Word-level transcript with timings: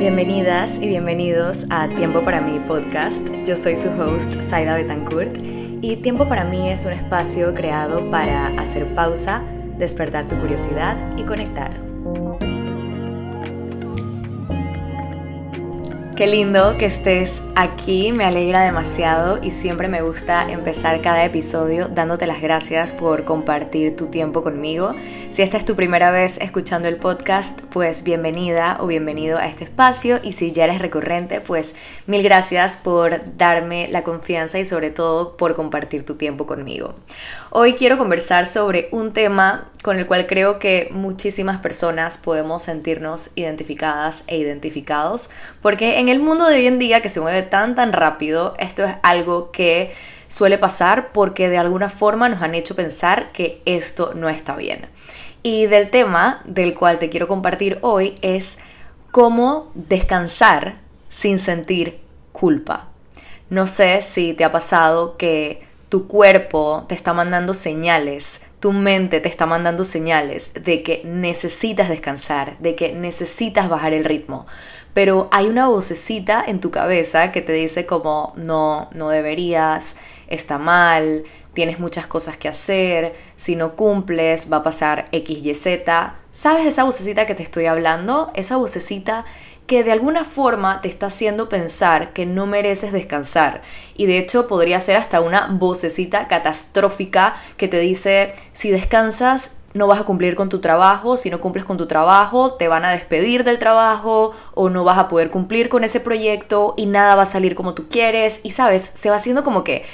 Bienvenidas 0.00 0.78
y 0.78 0.86
bienvenidos 0.86 1.66
a 1.68 1.86
Tiempo 1.90 2.22
para 2.22 2.40
mí 2.40 2.58
podcast. 2.66 3.20
Yo 3.44 3.54
soy 3.54 3.76
su 3.76 3.90
host, 3.90 4.40
Saida 4.40 4.74
Betancourt, 4.74 5.36
y 5.82 5.96
Tiempo 5.96 6.26
para 6.26 6.44
mí 6.44 6.70
es 6.70 6.86
un 6.86 6.92
espacio 6.92 7.52
creado 7.52 8.10
para 8.10 8.46
hacer 8.58 8.94
pausa, 8.94 9.42
despertar 9.76 10.24
tu 10.24 10.36
curiosidad 10.36 10.96
y 11.18 11.24
conectar. 11.24 11.90
Qué 16.20 16.26
lindo 16.26 16.76
que 16.78 16.84
estés 16.86 17.42
aquí, 17.54 18.12
me 18.12 18.24
alegra 18.24 18.60
demasiado 18.60 19.38
y 19.42 19.50
siempre 19.52 19.88
me 19.88 20.02
gusta 20.02 20.50
empezar 20.50 21.00
cada 21.00 21.24
episodio 21.24 21.88
dándote 21.88 22.26
las 22.26 22.42
gracias 22.42 22.92
por 22.92 23.24
compartir 23.24 23.96
tu 23.96 24.06
tiempo 24.06 24.42
conmigo. 24.42 24.94
Si 25.32 25.42
esta 25.42 25.58
es 25.58 25.64
tu 25.64 25.76
primera 25.76 26.10
vez 26.10 26.38
escuchando 26.40 26.88
el 26.88 26.96
podcast, 26.96 27.60
pues 27.70 28.02
bienvenida 28.02 28.78
o 28.80 28.88
bienvenido 28.88 29.38
a 29.38 29.46
este 29.46 29.62
espacio 29.62 30.18
y 30.24 30.32
si 30.32 30.50
ya 30.50 30.64
eres 30.64 30.80
recurrente, 30.80 31.40
pues 31.40 31.76
mil 32.06 32.24
gracias 32.24 32.76
por 32.76 33.20
darme 33.36 33.86
la 33.92 34.02
confianza 34.02 34.58
y 34.58 34.64
sobre 34.64 34.90
todo 34.90 35.36
por 35.36 35.54
compartir 35.54 36.04
tu 36.04 36.16
tiempo 36.16 36.46
conmigo. 36.46 36.96
Hoy 37.50 37.74
quiero 37.74 37.96
conversar 37.96 38.44
sobre 38.44 38.88
un 38.90 39.12
tema 39.12 39.70
con 39.84 40.00
el 40.00 40.06
cual 40.06 40.26
creo 40.26 40.58
que 40.58 40.88
muchísimas 40.90 41.58
personas 41.58 42.18
podemos 42.18 42.64
sentirnos 42.64 43.30
identificadas 43.36 44.24
e 44.26 44.36
identificados, 44.36 45.30
porque 45.62 46.00
en 46.00 46.08
el 46.08 46.18
mundo 46.18 46.46
de 46.46 46.56
hoy 46.56 46.66
en 46.66 46.80
día 46.80 47.02
que 47.02 47.08
se 47.08 47.20
mueve 47.20 47.42
tan 47.42 47.76
tan 47.76 47.92
rápido, 47.92 48.56
esto 48.58 48.84
es 48.84 48.96
algo 49.04 49.52
que 49.52 49.92
suele 50.26 50.58
pasar 50.58 51.12
porque 51.12 51.48
de 51.48 51.58
alguna 51.58 51.88
forma 51.88 52.28
nos 52.28 52.40
han 52.40 52.54
hecho 52.54 52.74
pensar 52.76 53.32
que 53.32 53.60
esto 53.64 54.12
no 54.14 54.28
está 54.28 54.56
bien. 54.56 54.88
Y 55.42 55.66
del 55.66 55.90
tema 55.90 56.42
del 56.44 56.74
cual 56.74 56.98
te 56.98 57.08
quiero 57.08 57.26
compartir 57.26 57.78
hoy 57.80 58.14
es 58.20 58.58
cómo 59.10 59.70
descansar 59.74 60.78
sin 61.08 61.38
sentir 61.38 62.00
culpa. 62.32 62.88
No 63.48 63.66
sé 63.66 64.02
si 64.02 64.34
te 64.34 64.44
ha 64.44 64.52
pasado 64.52 65.16
que 65.16 65.62
tu 65.88 66.06
cuerpo 66.06 66.84
te 66.88 66.94
está 66.94 67.12
mandando 67.12 67.52
señales, 67.52 68.42
tu 68.60 68.72
mente 68.72 69.20
te 69.20 69.28
está 69.28 69.46
mandando 69.46 69.82
señales 69.82 70.52
de 70.54 70.82
que 70.82 71.02
necesitas 71.04 71.88
descansar, 71.88 72.58
de 72.58 72.76
que 72.76 72.92
necesitas 72.92 73.68
bajar 73.68 73.94
el 73.94 74.04
ritmo. 74.04 74.46
Pero 74.94 75.28
hay 75.32 75.46
una 75.46 75.68
vocecita 75.68 76.44
en 76.46 76.60
tu 76.60 76.70
cabeza 76.70 77.32
que 77.32 77.40
te 77.40 77.52
dice 77.52 77.86
como 77.86 78.34
no, 78.36 78.88
no 78.92 79.08
deberías, 79.08 79.96
está 80.28 80.58
mal, 80.58 81.24
tienes 81.60 81.78
muchas 81.78 82.06
cosas 82.06 82.38
que 82.38 82.48
hacer, 82.48 83.14
si 83.36 83.54
no 83.54 83.76
cumples 83.76 84.50
va 84.50 84.56
a 84.56 84.62
pasar 84.62 85.10
X, 85.12 85.44
Y, 85.44 85.52
Z. 85.52 86.14
¿Sabes 86.32 86.64
esa 86.64 86.84
vocecita 86.84 87.26
que 87.26 87.34
te 87.34 87.42
estoy 87.42 87.66
hablando? 87.66 88.30
Esa 88.34 88.56
vocecita 88.56 89.26
que 89.66 89.84
de 89.84 89.92
alguna 89.92 90.24
forma 90.24 90.80
te 90.80 90.88
está 90.88 91.08
haciendo 91.08 91.50
pensar 91.50 92.14
que 92.14 92.24
no 92.24 92.46
mereces 92.46 92.94
descansar. 92.94 93.60
Y 93.94 94.06
de 94.06 94.16
hecho 94.16 94.46
podría 94.46 94.80
ser 94.80 94.96
hasta 94.96 95.20
una 95.20 95.48
vocecita 95.50 96.28
catastrófica 96.28 97.34
que 97.58 97.68
te 97.68 97.78
dice, 97.78 98.32
si 98.54 98.70
descansas 98.70 99.56
no 99.74 99.86
vas 99.86 100.00
a 100.00 100.04
cumplir 100.04 100.36
con 100.36 100.48
tu 100.48 100.62
trabajo, 100.62 101.18
si 101.18 101.28
no 101.28 101.42
cumples 101.42 101.66
con 101.66 101.76
tu 101.76 101.86
trabajo 101.86 102.54
te 102.54 102.68
van 102.68 102.86
a 102.86 102.90
despedir 102.90 103.44
del 103.44 103.58
trabajo 103.58 104.32
o 104.54 104.70
no 104.70 104.82
vas 104.82 104.96
a 104.96 105.08
poder 105.08 105.28
cumplir 105.28 105.68
con 105.68 105.84
ese 105.84 106.00
proyecto 106.00 106.72
y 106.78 106.86
nada 106.86 107.16
va 107.16 107.24
a 107.24 107.26
salir 107.26 107.54
como 107.54 107.74
tú 107.74 107.86
quieres. 107.90 108.40
Y 108.44 108.52
sabes, 108.52 108.90
se 108.94 109.10
va 109.10 109.16
haciendo 109.16 109.44
como 109.44 109.62
que 109.62 109.84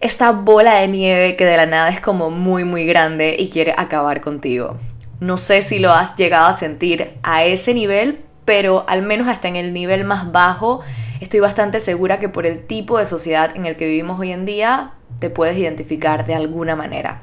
esta 0.00 0.32
bola 0.32 0.76
de 0.76 0.88
nieve 0.88 1.36
que 1.36 1.44
de 1.44 1.56
la 1.56 1.66
nada 1.66 1.90
es 1.90 2.00
como 2.00 2.30
muy 2.30 2.64
muy 2.64 2.86
grande 2.86 3.36
y 3.38 3.50
quiere 3.50 3.74
acabar 3.76 4.20
contigo. 4.20 4.76
No 5.20 5.36
sé 5.36 5.62
si 5.62 5.78
lo 5.78 5.92
has 5.92 6.16
llegado 6.16 6.46
a 6.46 6.54
sentir 6.54 7.18
a 7.22 7.44
ese 7.44 7.74
nivel, 7.74 8.24
pero 8.46 8.84
al 8.88 9.02
menos 9.02 9.28
hasta 9.28 9.48
en 9.48 9.56
el 9.56 9.74
nivel 9.74 10.04
más 10.04 10.32
bajo 10.32 10.80
estoy 11.20 11.40
bastante 11.40 11.80
segura 11.80 12.18
que 12.18 12.30
por 12.30 12.46
el 12.46 12.66
tipo 12.66 12.98
de 12.98 13.04
sociedad 13.04 13.54
en 13.54 13.66
el 13.66 13.76
que 13.76 13.86
vivimos 13.86 14.18
hoy 14.18 14.32
en 14.32 14.46
día 14.46 14.94
te 15.18 15.28
puedes 15.28 15.58
identificar 15.58 16.24
de 16.24 16.34
alguna 16.34 16.76
manera. 16.76 17.22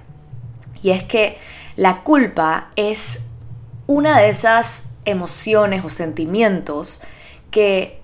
Y 0.83 0.91
es 0.91 1.03
que 1.03 1.39
la 1.75 2.03
culpa 2.03 2.69
es 2.75 3.25
una 3.87 4.19
de 4.19 4.29
esas 4.29 4.89
emociones 5.05 5.83
o 5.83 5.89
sentimientos 5.89 7.01
que 7.49 7.99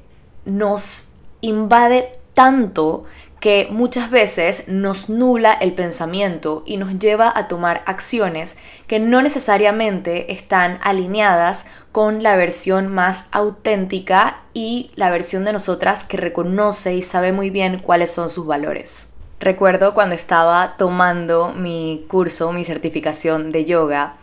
nos 0.46 1.14
invade 1.42 2.10
tanto 2.34 3.04
que 3.44 3.68
muchas 3.70 4.10
veces 4.10 4.70
nos 4.70 5.10
nubla 5.10 5.52
el 5.52 5.74
pensamiento 5.74 6.64
y 6.66 6.78
nos 6.78 6.98
lleva 6.98 7.30
a 7.36 7.50
tomar 7.50 7.84
acciones 7.86 8.56
que 8.88 9.02
no 9.02 9.22
necesariamente 9.22 10.32
están 10.32 10.80
alineadas 10.82 11.66
con 11.92 12.24
la 12.24 12.38
versión 12.38 12.88
más 12.88 13.26
auténtica 13.34 14.40
y 14.54 14.92
la 14.96 15.10
versión 15.10 15.44
de 15.44 15.52
nosotras 15.52 16.06
que 16.06 16.16
reconoce 16.16 16.94
y 16.94 17.02
sabe 17.02 17.34
muy 17.34 17.50
bien 17.50 17.80
cuáles 17.80 18.14
son 18.14 18.30
sus 18.30 18.48
valores. 18.48 19.12
Recuerdo 19.42 19.94
cuando 19.94 20.16
estaba 20.16 20.76
tomando 20.78 21.50
mi 21.50 22.06
curso, 22.08 22.54
mi 22.54 22.64
certificación 22.64 23.52
de 23.52 23.66
yoga, 23.66 24.14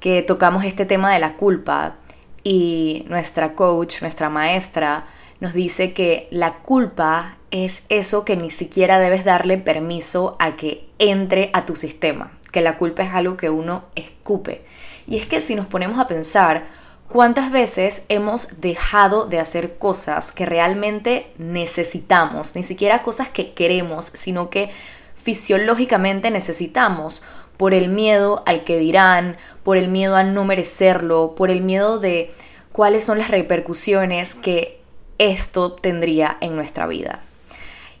que 0.00 0.22
tocamos 0.22 0.64
este 0.64 0.86
tema 0.86 1.12
de 1.12 1.18
la 1.18 1.36
culpa 1.36 1.96
y 2.44 3.04
nuestra 3.10 3.52
coach, 3.52 4.00
nuestra 4.00 4.30
maestra, 4.30 5.04
nos 5.40 5.54
dice 5.54 5.92
que 5.92 6.28
la 6.30 6.58
culpa 6.58 7.38
es 7.50 7.84
eso 7.88 8.24
que 8.24 8.36
ni 8.36 8.50
siquiera 8.50 8.98
debes 8.98 9.24
darle 9.24 9.58
permiso 9.58 10.36
a 10.38 10.56
que 10.56 10.88
entre 10.98 11.50
a 11.52 11.64
tu 11.64 11.76
sistema, 11.76 12.38
que 12.52 12.60
la 12.60 12.76
culpa 12.76 13.02
es 13.02 13.12
algo 13.12 13.36
que 13.36 13.50
uno 13.50 13.84
escupe. 13.94 14.64
Y 15.06 15.16
es 15.16 15.26
que 15.26 15.40
si 15.40 15.54
nos 15.54 15.66
ponemos 15.66 15.98
a 15.98 16.06
pensar, 16.06 16.64
¿cuántas 17.08 17.50
veces 17.50 18.04
hemos 18.08 18.60
dejado 18.60 19.26
de 19.26 19.40
hacer 19.40 19.78
cosas 19.78 20.30
que 20.30 20.46
realmente 20.46 21.32
necesitamos? 21.38 22.54
Ni 22.54 22.62
siquiera 22.62 23.02
cosas 23.02 23.28
que 23.28 23.52
queremos, 23.54 24.06
sino 24.14 24.50
que 24.50 24.70
fisiológicamente 25.16 26.30
necesitamos 26.30 27.22
por 27.56 27.74
el 27.74 27.88
miedo 27.88 28.42
al 28.46 28.64
que 28.64 28.78
dirán, 28.78 29.36
por 29.64 29.76
el 29.76 29.88
miedo 29.88 30.16
a 30.16 30.22
no 30.22 30.44
merecerlo, 30.44 31.34
por 31.34 31.50
el 31.50 31.60
miedo 31.60 31.98
de 31.98 32.32
cuáles 32.72 33.04
son 33.04 33.18
las 33.18 33.28
repercusiones 33.28 34.34
que 34.34 34.79
esto 35.20 35.72
tendría 35.72 36.38
en 36.40 36.56
nuestra 36.56 36.86
vida. 36.86 37.20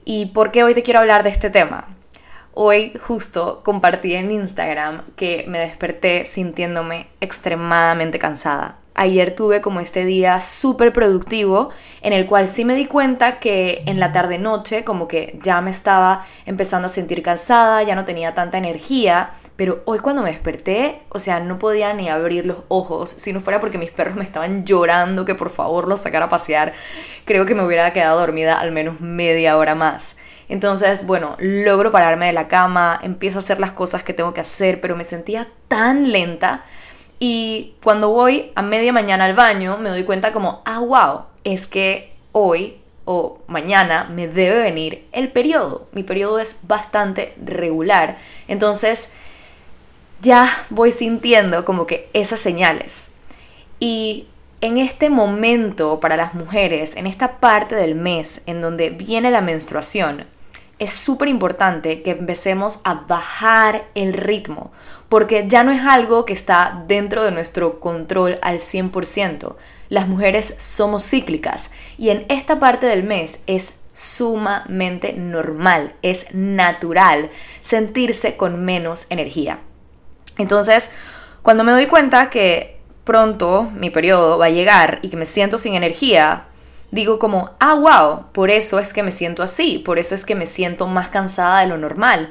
¿Y 0.06 0.26
por 0.26 0.50
qué 0.50 0.64
hoy 0.64 0.72
te 0.72 0.82
quiero 0.82 1.00
hablar 1.00 1.22
de 1.22 1.28
este 1.28 1.50
tema? 1.50 1.86
Hoy 2.54 2.94
justo 3.06 3.60
compartí 3.62 4.14
en 4.14 4.30
Instagram 4.30 5.02
que 5.16 5.44
me 5.46 5.58
desperté 5.58 6.24
sintiéndome 6.24 7.08
extremadamente 7.20 8.18
cansada. 8.18 8.76
Ayer 8.94 9.34
tuve 9.34 9.60
como 9.60 9.80
este 9.80 10.04
día 10.04 10.40
súper 10.40 10.92
productivo 10.92 11.70
en 12.00 12.14
el 12.14 12.26
cual 12.26 12.48
sí 12.48 12.64
me 12.64 12.74
di 12.74 12.86
cuenta 12.86 13.38
que 13.38 13.82
en 13.86 14.00
la 14.00 14.12
tarde 14.12 14.38
noche 14.38 14.82
como 14.82 15.06
que 15.06 15.38
ya 15.42 15.60
me 15.60 15.70
estaba 15.70 16.26
empezando 16.46 16.86
a 16.86 16.90
sentir 16.90 17.22
cansada, 17.22 17.82
ya 17.82 17.94
no 17.94 18.06
tenía 18.06 18.34
tanta 18.34 18.58
energía 18.58 19.30
pero 19.60 19.82
hoy 19.84 19.98
cuando 19.98 20.22
me 20.22 20.30
desperté, 20.30 21.02
o 21.10 21.18
sea, 21.18 21.38
no 21.38 21.58
podía 21.58 21.92
ni 21.92 22.08
abrir 22.08 22.46
los 22.46 22.60
ojos, 22.68 23.10
si 23.10 23.30
no 23.34 23.42
fuera 23.42 23.60
porque 23.60 23.76
mis 23.76 23.90
perros 23.90 24.16
me 24.16 24.24
estaban 24.24 24.64
llorando 24.64 25.26
que 25.26 25.34
por 25.34 25.50
favor 25.50 25.86
los 25.86 26.00
sacara 26.00 26.24
a 26.24 26.28
pasear, 26.30 26.72
creo 27.26 27.44
que 27.44 27.54
me 27.54 27.62
hubiera 27.62 27.92
quedado 27.92 28.18
dormida 28.18 28.58
al 28.58 28.72
menos 28.72 29.02
media 29.02 29.58
hora 29.58 29.74
más. 29.74 30.16
Entonces, 30.48 31.06
bueno, 31.06 31.36
logro 31.40 31.90
pararme 31.90 32.24
de 32.24 32.32
la 32.32 32.48
cama, 32.48 32.98
empiezo 33.02 33.36
a 33.36 33.40
hacer 33.40 33.60
las 33.60 33.72
cosas 33.72 34.02
que 34.02 34.14
tengo 34.14 34.32
que 34.32 34.40
hacer, 34.40 34.80
pero 34.80 34.96
me 34.96 35.04
sentía 35.04 35.46
tan 35.68 36.10
lenta. 36.10 36.64
Y 37.18 37.74
cuando 37.82 38.08
voy 38.08 38.52
a 38.54 38.62
media 38.62 38.94
mañana 38.94 39.26
al 39.26 39.34
baño, 39.34 39.76
me 39.76 39.90
doy 39.90 40.04
cuenta 40.04 40.32
como, 40.32 40.62
ah, 40.64 40.78
wow, 40.78 41.24
es 41.44 41.66
que 41.66 42.14
hoy 42.32 42.78
o 43.04 43.40
mañana 43.46 44.04
me 44.04 44.26
debe 44.26 44.62
venir 44.62 45.06
el 45.12 45.30
periodo. 45.30 45.86
Mi 45.92 46.02
periodo 46.02 46.38
es 46.38 46.60
bastante 46.62 47.34
regular. 47.44 48.16
Entonces, 48.48 49.10
ya 50.22 50.64
voy 50.70 50.92
sintiendo 50.92 51.64
como 51.64 51.86
que 51.86 52.08
esas 52.12 52.40
señales. 52.40 53.12
Y 53.78 54.26
en 54.60 54.76
este 54.76 55.08
momento 55.08 56.00
para 56.00 56.16
las 56.16 56.34
mujeres, 56.34 56.96
en 56.96 57.06
esta 57.06 57.38
parte 57.40 57.74
del 57.74 57.94
mes 57.94 58.42
en 58.46 58.60
donde 58.60 58.90
viene 58.90 59.30
la 59.30 59.40
menstruación, 59.40 60.26
es 60.78 60.92
súper 60.92 61.28
importante 61.28 62.02
que 62.02 62.12
empecemos 62.12 62.80
a 62.84 62.94
bajar 62.94 63.86
el 63.94 64.14
ritmo, 64.14 64.72
porque 65.10 65.44
ya 65.46 65.62
no 65.62 65.72
es 65.72 65.84
algo 65.84 66.24
que 66.24 66.32
está 66.32 66.84
dentro 66.86 67.22
de 67.22 67.32
nuestro 67.32 67.80
control 67.80 68.38
al 68.40 68.60
100%. 68.60 69.56
Las 69.90 70.08
mujeres 70.08 70.54
somos 70.56 71.04
cíclicas 71.04 71.70
y 71.98 72.10
en 72.10 72.24
esta 72.28 72.58
parte 72.58 72.86
del 72.86 73.02
mes 73.02 73.40
es 73.46 73.74
sumamente 73.92 75.12
normal, 75.12 75.94
es 76.00 76.32
natural 76.32 77.30
sentirse 77.60 78.36
con 78.36 78.64
menos 78.64 79.06
energía. 79.10 79.60
Entonces, 80.40 80.90
cuando 81.42 81.64
me 81.64 81.72
doy 81.72 81.86
cuenta 81.86 82.30
que 82.30 82.78
pronto 83.04 83.70
mi 83.74 83.90
periodo 83.90 84.38
va 84.38 84.46
a 84.46 84.50
llegar 84.50 84.98
y 85.02 85.08
que 85.08 85.16
me 85.16 85.26
siento 85.26 85.58
sin 85.58 85.74
energía, 85.74 86.44
digo 86.90 87.18
como, 87.18 87.50
ah, 87.60 87.74
wow, 87.74 88.32
por 88.32 88.50
eso 88.50 88.78
es 88.78 88.92
que 88.92 89.02
me 89.02 89.10
siento 89.10 89.42
así, 89.42 89.78
por 89.78 89.98
eso 89.98 90.14
es 90.14 90.24
que 90.24 90.34
me 90.34 90.46
siento 90.46 90.86
más 90.86 91.08
cansada 91.08 91.60
de 91.60 91.66
lo 91.66 91.78
normal. 91.78 92.30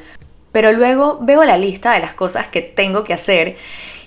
Pero 0.51 0.71
luego 0.71 1.19
veo 1.21 1.43
la 1.43 1.57
lista 1.57 1.93
de 1.93 1.99
las 1.99 2.13
cosas 2.13 2.47
que 2.47 2.61
tengo 2.61 3.03
que 3.03 3.13
hacer 3.13 3.57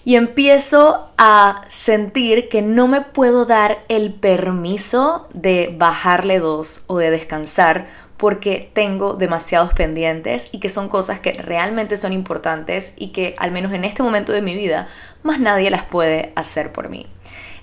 y 0.04 0.16
empiezo 0.16 1.08
a 1.16 1.62
sentir 1.68 2.48
que 2.48 2.62
no 2.62 2.88
me 2.88 3.02
puedo 3.02 3.46
dar 3.46 3.80
el 3.88 4.12
permiso 4.12 5.28
de 5.32 5.72
bajarle 5.76 6.40
dos 6.40 6.82
o 6.88 6.98
de 6.98 7.10
descansar 7.10 7.86
porque 8.22 8.70
tengo 8.72 9.14
demasiados 9.14 9.72
pendientes 9.74 10.48
y 10.52 10.60
que 10.60 10.68
son 10.68 10.88
cosas 10.88 11.18
que 11.18 11.32
realmente 11.32 11.96
son 11.96 12.12
importantes 12.12 12.92
y 12.94 13.08
que 13.08 13.34
al 13.36 13.50
menos 13.50 13.72
en 13.72 13.82
este 13.82 14.04
momento 14.04 14.30
de 14.30 14.42
mi 14.42 14.54
vida 14.54 14.86
más 15.24 15.40
nadie 15.40 15.70
las 15.70 15.82
puede 15.82 16.32
hacer 16.36 16.70
por 16.70 16.88
mí. 16.88 17.08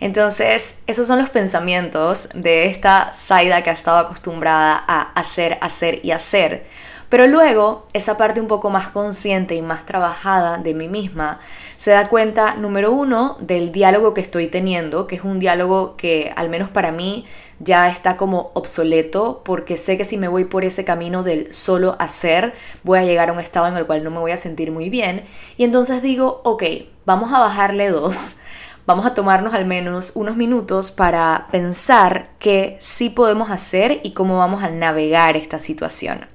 Entonces, 0.02 0.82
esos 0.86 1.08
son 1.08 1.18
los 1.18 1.30
pensamientos 1.30 2.28
de 2.34 2.66
esta 2.66 3.14
Saida 3.14 3.64
que 3.64 3.70
ha 3.70 3.74
estado 3.74 4.00
acostumbrada 4.00 4.84
a 4.86 5.14
hacer, 5.14 5.58
hacer 5.62 6.02
y 6.04 6.12
hacer. 6.12 6.66
Pero 7.08 7.26
luego, 7.28 7.88
esa 7.94 8.18
parte 8.18 8.42
un 8.42 8.48
poco 8.48 8.70
más 8.70 8.90
consciente 8.90 9.56
y 9.56 9.62
más 9.62 9.86
trabajada 9.86 10.58
de 10.58 10.74
mí 10.74 10.90
misma 10.90 11.40
se 11.78 11.92
da 11.92 12.10
cuenta, 12.10 12.56
número 12.56 12.92
uno, 12.92 13.38
del 13.40 13.72
diálogo 13.72 14.14
que 14.14 14.20
estoy 14.20 14.48
teniendo, 14.48 15.08
que 15.08 15.16
es 15.16 15.24
un 15.24 15.40
diálogo 15.40 15.96
que, 15.96 16.34
al 16.36 16.50
menos 16.50 16.70
para 16.70 16.92
mí, 16.92 17.26
ya 17.60 17.90
está 17.90 18.18
como 18.18 18.52
obsoleto, 18.54 19.42
porque 19.44 19.78
sé 19.78 19.98
que 19.98 20.06
si 20.06 20.18
me 20.18 20.28
voy 20.28 20.46
por 20.46 20.66
ese 20.66 20.86
camino 20.86 21.24
del 21.24 21.54
solo 21.54 21.96
hacer, 22.00 22.54
voy 22.84 23.00
a 23.00 23.04
llegar 23.04 23.30
a 23.30 23.34
un 23.34 23.40
estado 23.40 23.68
en 23.68 23.78
el 23.78 23.86
cual 23.86 24.04
no 24.04 24.12
me 24.12 24.20
voy 24.20 24.32
a 24.32 24.38
sentir 24.38 24.72
muy 24.72 24.90
bien. 24.90 25.24
Y 25.58 25.64
entonces 25.64 26.02
digo, 26.02 26.42
ok, 26.44 26.64
vamos 27.06 27.34
a 27.34 27.40
bajarle 27.40 27.90
dos 27.90 28.38
vamos 28.90 29.06
a 29.06 29.14
tomarnos 29.14 29.54
al 29.54 29.66
menos 29.66 30.14
unos 30.16 30.36
minutos 30.36 30.90
para 30.90 31.46
pensar 31.52 32.30
qué 32.40 32.76
sí 32.80 33.12
podemos 33.12 33.52
hacer 33.52 34.00
y 34.02 34.14
cómo 34.14 34.40
vamos 34.40 34.64
a 34.64 34.72
navegar 34.72 35.38
esta 35.38 35.60
situación. 35.60 36.26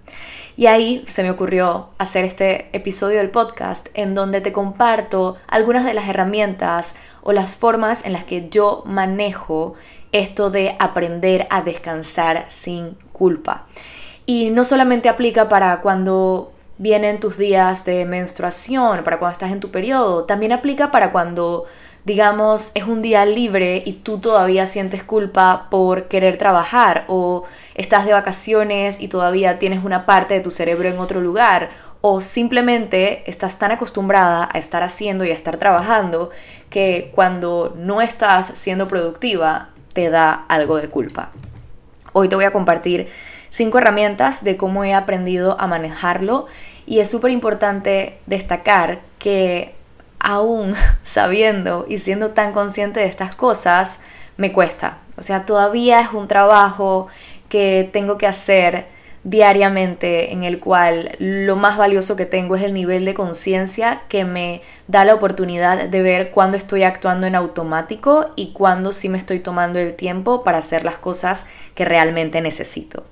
Y 0.57 0.67
ahí 0.67 1.03
se 1.09 1.25
me 1.25 1.33
ocurrió 1.33 1.89
hacer 1.99 2.25
este 2.25 2.69
episodio 2.73 3.19
del 3.19 3.31
podcast 3.31 3.89
en 3.95 4.15
donde 4.15 4.41
te 4.41 4.53
comparto 4.53 5.37
algunas 5.49 5.85
de 5.85 5.95
las 5.95 6.07
herramientas 6.07 6.95
o 7.23 7.33
las 7.33 7.57
formas 7.57 8.05
en 8.05 8.13
las 8.13 8.23
que 8.23 8.49
yo 8.49 8.85
manejo 8.87 9.75
esto 10.15 10.49
de 10.49 10.75
aprender 10.79 11.47
a 11.51 11.61
descansar 11.61 12.47
sin 12.49 12.97
culpa. 13.13 13.67
Y 14.25 14.51
no 14.51 14.65
solamente 14.65 15.11
aplica 15.11 15.49
para 15.51 15.83
cuando 15.83 16.53
vienen 16.79 17.21
tus 17.21 17.37
días 17.37 17.85
de 17.85 18.07
menstruación, 18.07 19.05
para 19.05 19.19
cuando 19.19 19.33
estás 19.33 19.53
en 19.53 19.61
tu 19.61 19.71
periodo, 19.71 20.25
también 20.25 20.53
aplica 20.53 20.91
para 20.91 21.13
cuando 21.13 21.67
digamos, 22.05 22.71
es 22.75 22.85
un 22.85 23.01
día 23.01 23.25
libre 23.25 23.83
y 23.85 23.95
tú 23.95 24.19
todavía 24.19 24.67
sientes 24.67 25.03
culpa 25.03 25.69
por 25.71 26.05
querer 26.09 26.37
trabajar 26.37 27.05
o 27.09 27.45
estás 27.75 28.05
de 28.05 28.13
vacaciones 28.13 29.01
y 29.01 29.09
todavía 29.09 29.59
tienes 29.59 29.85
una 29.85 30.05
parte 30.05 30.35
de 30.35 30.41
tu 30.41 30.51
cerebro 30.51 30.89
en 30.89 30.99
otro 30.99 31.23
lugar 31.23 31.71
o 32.03 32.21
simplemente 32.21 33.29
estás 33.31 33.59
tan 33.59 33.73
acostumbrada 33.73 34.47
a 34.53 34.59
estar 34.59 34.83
haciendo 34.83 35.25
y 35.25 35.31
a 35.31 35.35
estar 35.35 35.57
trabajando 35.57 36.29
que 36.69 37.11
cuando 37.15 37.73
no 37.79 38.03
estás 38.03 38.49
siendo 38.49 38.87
productiva 38.87 39.71
te 39.95 40.11
da 40.11 40.45
algo 40.49 40.77
de 40.77 40.91
culpa. 40.91 41.31
Hoy 42.13 42.29
te 42.29 42.37
voy 42.37 42.45
a 42.45 42.53
compartir 42.53 43.09
cinco 43.49 43.79
herramientas 43.79 44.45
de 44.45 44.57
cómo 44.59 44.85
he 44.85 44.93
aprendido 44.93 45.59
a 45.59 45.67
manejarlo 45.67 46.47
y 46.87 47.01
es 47.01 47.11
súper 47.11 47.31
importante 47.31 48.19
destacar 48.27 49.01
que 49.19 49.75
aún 50.19 50.75
sabiendo 51.03 51.87
y 51.89 51.99
siendo 52.01 52.31
tan 52.31 52.53
consciente 52.53 53.01
de 53.01 53.07
estas 53.07 53.35
cosas, 53.35 54.01
me 54.37 54.53
cuesta. 54.53 54.99
O 55.17 55.23
sea, 55.23 55.47
todavía 55.47 56.01
es 56.01 56.13
un 56.13 56.29
trabajo 56.29 57.07
que 57.49 57.89
tengo 57.93 58.19
que 58.19 58.27
hacer 58.27 58.87
diariamente 59.25 60.33
en 60.33 60.45
el 60.45 60.61
cual 60.61 61.17
lo 61.19 61.57
más 61.57 61.79
valioso 61.79 62.15
que 62.15 62.27
tengo 62.27 62.57
es 62.57 62.63
el 62.63 62.75
nivel 62.75 63.07
de 63.07 63.15
conciencia 63.15 64.03
que 64.09 64.25
me 64.25 64.61
da 64.87 65.05
la 65.05 65.15
oportunidad 65.15 65.89
de 65.89 66.03
ver 66.03 66.31
cuándo 66.31 66.57
estoy 66.57 66.83
actuando 66.83 67.27
en 67.27 67.35
automático 67.35 68.31
y 68.37 68.53
cuándo 68.53 68.93
sí 68.93 69.09
me 69.09 69.19
estoy 69.19 69.41
tomando 69.41 69.79
el 69.79 69.95
tiempo 69.95 70.45
para 70.45 70.59
hacer 70.59 70.85
las 70.85 70.99
cosas 70.99 71.47
que 71.75 71.87
realmente 71.87 72.43
necesito. 72.43 73.05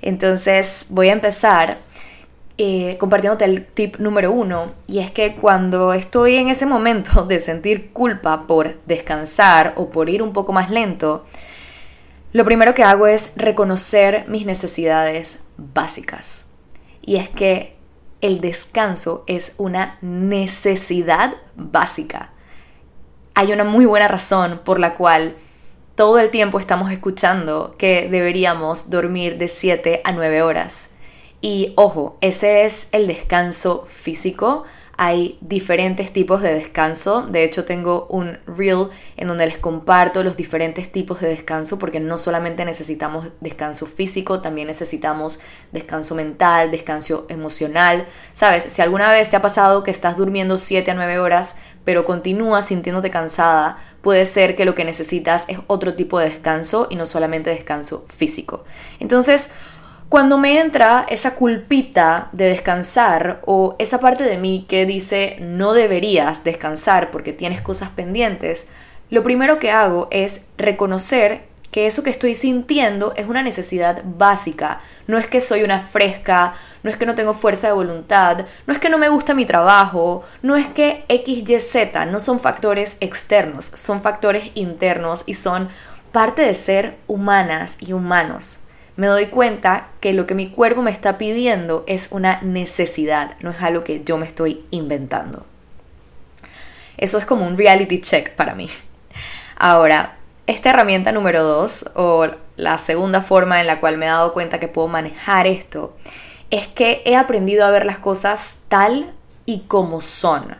Entonces 0.00 0.86
voy 0.88 1.10
a 1.10 1.12
empezar 1.12 1.76
eh, 2.62 2.98
compartiéndote 2.98 3.46
el 3.46 3.64
tip 3.64 3.96
número 3.96 4.32
uno, 4.32 4.72
y 4.86 4.98
es 4.98 5.10
que 5.10 5.34
cuando 5.34 5.94
estoy 5.94 6.36
en 6.36 6.50
ese 6.50 6.66
momento 6.66 7.24
de 7.24 7.40
sentir 7.40 7.90
culpa 7.92 8.46
por 8.46 8.78
descansar 8.84 9.72
o 9.76 9.88
por 9.88 10.10
ir 10.10 10.22
un 10.22 10.34
poco 10.34 10.52
más 10.52 10.70
lento, 10.70 11.24
lo 12.32 12.44
primero 12.44 12.74
que 12.74 12.84
hago 12.84 13.06
es 13.06 13.32
reconocer 13.36 14.24
mis 14.28 14.44
necesidades 14.44 15.42
básicas. 15.74 16.46
Y 17.02 17.16
es 17.16 17.28
que 17.28 17.76
el 18.20 18.40
descanso 18.40 19.24
es 19.26 19.54
una 19.56 19.98
necesidad 20.02 21.36
básica. 21.56 22.30
Hay 23.34 23.52
una 23.52 23.64
muy 23.64 23.86
buena 23.86 24.08
razón 24.08 24.60
por 24.64 24.78
la 24.78 24.94
cual 24.94 25.36
todo 25.94 26.18
el 26.18 26.30
tiempo 26.30 26.58
estamos 26.58 26.90
escuchando 26.90 27.74
que 27.78 28.08
deberíamos 28.10 28.90
dormir 28.90 29.38
de 29.38 29.48
7 29.48 30.00
a 30.04 30.12
9 30.12 30.42
horas. 30.42 30.90
Y 31.40 31.72
ojo, 31.76 32.18
ese 32.20 32.64
es 32.64 32.88
el 32.92 33.06
descanso 33.06 33.86
físico. 33.88 34.64
Hay 35.02 35.38
diferentes 35.40 36.12
tipos 36.12 36.42
de 36.42 36.52
descanso. 36.52 37.22
De 37.22 37.42
hecho, 37.42 37.64
tengo 37.64 38.06
un 38.10 38.36
reel 38.46 38.90
en 39.16 39.28
donde 39.28 39.46
les 39.46 39.56
comparto 39.56 40.22
los 40.22 40.36
diferentes 40.36 40.92
tipos 40.92 41.22
de 41.22 41.28
descanso 41.28 41.78
porque 41.78 42.00
no 42.00 42.18
solamente 42.18 42.66
necesitamos 42.66 43.28
descanso 43.40 43.86
físico, 43.86 44.42
también 44.42 44.66
necesitamos 44.66 45.40
descanso 45.72 46.14
mental, 46.14 46.70
descanso 46.70 47.24
emocional. 47.30 48.08
Sabes, 48.32 48.64
si 48.64 48.82
alguna 48.82 49.10
vez 49.10 49.30
te 49.30 49.36
ha 49.36 49.40
pasado 49.40 49.84
que 49.84 49.90
estás 49.90 50.18
durmiendo 50.18 50.58
7 50.58 50.90
a 50.90 50.94
9 50.94 51.18
horas, 51.18 51.56
pero 51.86 52.04
continúas 52.04 52.66
sintiéndote 52.66 53.08
cansada, 53.08 53.78
puede 54.02 54.26
ser 54.26 54.54
que 54.54 54.66
lo 54.66 54.74
que 54.74 54.84
necesitas 54.84 55.46
es 55.48 55.60
otro 55.66 55.94
tipo 55.94 56.18
de 56.18 56.28
descanso 56.28 56.88
y 56.90 56.96
no 56.96 57.06
solamente 57.06 57.48
descanso 57.48 58.04
físico. 58.14 58.64
Entonces, 58.98 59.50
cuando 60.10 60.38
me 60.38 60.58
entra 60.58 61.06
esa 61.08 61.36
culpita 61.36 62.30
de 62.32 62.46
descansar 62.46 63.42
o 63.46 63.76
esa 63.78 64.00
parte 64.00 64.24
de 64.24 64.38
mí 64.38 64.66
que 64.68 64.84
dice 64.84 65.36
no 65.38 65.72
deberías 65.72 66.42
descansar 66.42 67.12
porque 67.12 67.32
tienes 67.32 67.60
cosas 67.60 67.90
pendientes, 67.90 68.70
lo 69.08 69.22
primero 69.22 69.60
que 69.60 69.70
hago 69.70 70.08
es 70.10 70.46
reconocer 70.58 71.42
que 71.70 71.86
eso 71.86 72.02
que 72.02 72.10
estoy 72.10 72.34
sintiendo 72.34 73.14
es 73.16 73.28
una 73.28 73.44
necesidad 73.44 74.02
básica. 74.04 74.80
No 75.06 75.16
es 75.16 75.28
que 75.28 75.40
soy 75.40 75.62
una 75.62 75.78
fresca, 75.78 76.54
no 76.82 76.90
es 76.90 76.96
que 76.96 77.06
no 77.06 77.14
tengo 77.14 77.32
fuerza 77.32 77.68
de 77.68 77.74
voluntad, 77.74 78.46
no 78.66 78.74
es 78.74 78.80
que 78.80 78.88
no 78.88 78.98
me 78.98 79.10
gusta 79.10 79.32
mi 79.32 79.46
trabajo, 79.46 80.24
no 80.42 80.56
es 80.56 80.66
que 80.66 81.04
X, 81.06 81.48
Y, 81.48 81.60
Z 81.60 82.06
no 82.06 82.18
son 82.18 82.40
factores 82.40 82.96
externos, 82.98 83.66
son 83.76 84.02
factores 84.02 84.50
internos 84.54 85.22
y 85.26 85.34
son 85.34 85.68
parte 86.10 86.42
de 86.42 86.54
ser 86.54 86.96
humanas 87.06 87.76
y 87.78 87.92
humanos 87.92 88.64
me 88.96 89.06
doy 89.06 89.26
cuenta 89.26 89.88
que 90.00 90.12
lo 90.12 90.26
que 90.26 90.34
mi 90.34 90.50
cuerpo 90.50 90.82
me 90.82 90.90
está 90.90 91.18
pidiendo 91.18 91.84
es 91.86 92.12
una 92.12 92.40
necesidad, 92.42 93.36
no 93.40 93.50
es 93.50 93.60
algo 93.62 93.84
que 93.84 94.02
yo 94.04 94.18
me 94.18 94.26
estoy 94.26 94.64
inventando. 94.70 95.46
Eso 96.96 97.18
es 97.18 97.24
como 97.24 97.46
un 97.46 97.56
reality 97.56 98.00
check 98.00 98.34
para 98.34 98.54
mí. 98.54 98.68
Ahora, 99.56 100.16
esta 100.46 100.70
herramienta 100.70 101.12
número 101.12 101.42
dos, 101.42 101.84
o 101.94 102.28
la 102.56 102.78
segunda 102.78 103.22
forma 103.22 103.60
en 103.60 103.66
la 103.66 103.80
cual 103.80 103.96
me 103.96 104.06
he 104.06 104.08
dado 104.08 104.32
cuenta 104.32 104.60
que 104.60 104.68
puedo 104.68 104.88
manejar 104.88 105.46
esto, 105.46 105.96
es 106.50 106.66
que 106.66 107.02
he 107.04 107.16
aprendido 107.16 107.64
a 107.64 107.70
ver 107.70 107.86
las 107.86 107.98
cosas 107.98 108.64
tal 108.68 109.12
y 109.46 109.60
como 109.60 110.00
son. 110.00 110.56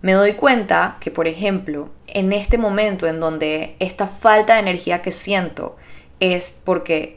Me 0.00 0.12
doy 0.12 0.34
cuenta 0.34 0.96
que, 1.00 1.10
por 1.10 1.26
ejemplo, 1.26 1.90
en 2.06 2.32
este 2.32 2.58
momento 2.58 3.06
en 3.06 3.20
donde 3.20 3.76
esta 3.80 4.06
falta 4.06 4.54
de 4.54 4.60
energía 4.60 5.02
que 5.02 5.10
siento 5.10 5.76
es 6.20 6.60
porque 6.64 7.15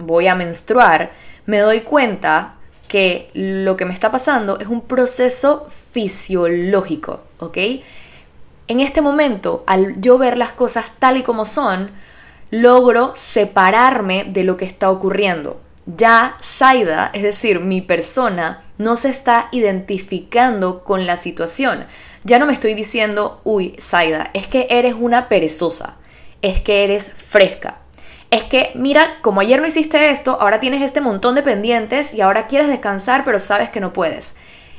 voy 0.00 0.26
a 0.26 0.34
menstruar, 0.34 1.12
me 1.46 1.58
doy 1.58 1.80
cuenta 1.80 2.54
que 2.88 3.30
lo 3.34 3.76
que 3.76 3.84
me 3.84 3.94
está 3.94 4.10
pasando 4.10 4.58
es 4.58 4.66
un 4.66 4.82
proceso 4.82 5.68
fisiológico, 5.92 7.20
¿ok? 7.38 7.58
En 8.66 8.80
este 8.80 9.00
momento, 9.00 9.64
al 9.66 10.00
yo 10.00 10.18
ver 10.18 10.36
las 10.36 10.52
cosas 10.52 10.92
tal 10.98 11.16
y 11.16 11.22
como 11.22 11.44
son, 11.44 11.90
logro 12.50 13.12
separarme 13.16 14.24
de 14.24 14.44
lo 14.44 14.56
que 14.56 14.64
está 14.64 14.90
ocurriendo. 14.90 15.60
Ya 15.86 16.36
Saida, 16.40 17.10
es 17.14 17.22
decir, 17.22 17.60
mi 17.60 17.80
persona, 17.80 18.62
no 18.78 18.96
se 18.96 19.08
está 19.08 19.48
identificando 19.52 20.84
con 20.84 21.06
la 21.06 21.16
situación. 21.16 21.86
Ya 22.24 22.38
no 22.38 22.46
me 22.46 22.52
estoy 22.52 22.74
diciendo, 22.74 23.40
uy, 23.44 23.74
Saida, 23.78 24.30
es 24.34 24.46
que 24.46 24.66
eres 24.70 24.94
una 24.98 25.28
perezosa, 25.28 25.96
es 26.42 26.60
que 26.60 26.84
eres 26.84 27.10
fresca, 27.10 27.78
es 28.30 28.44
que, 28.44 28.70
mira, 28.74 29.18
como 29.22 29.40
ayer 29.40 29.60
no 29.60 29.66
hiciste 29.66 30.10
esto, 30.10 30.38
ahora 30.40 30.60
tienes 30.60 30.82
este 30.82 31.00
montón 31.00 31.34
de 31.34 31.42
pendientes 31.42 32.14
y 32.14 32.20
ahora 32.20 32.46
quieres 32.46 32.68
descansar, 32.68 33.24
pero 33.24 33.38
sabes 33.38 33.70
que 33.70 33.80
no 33.80 33.92
puedes. 33.92 34.36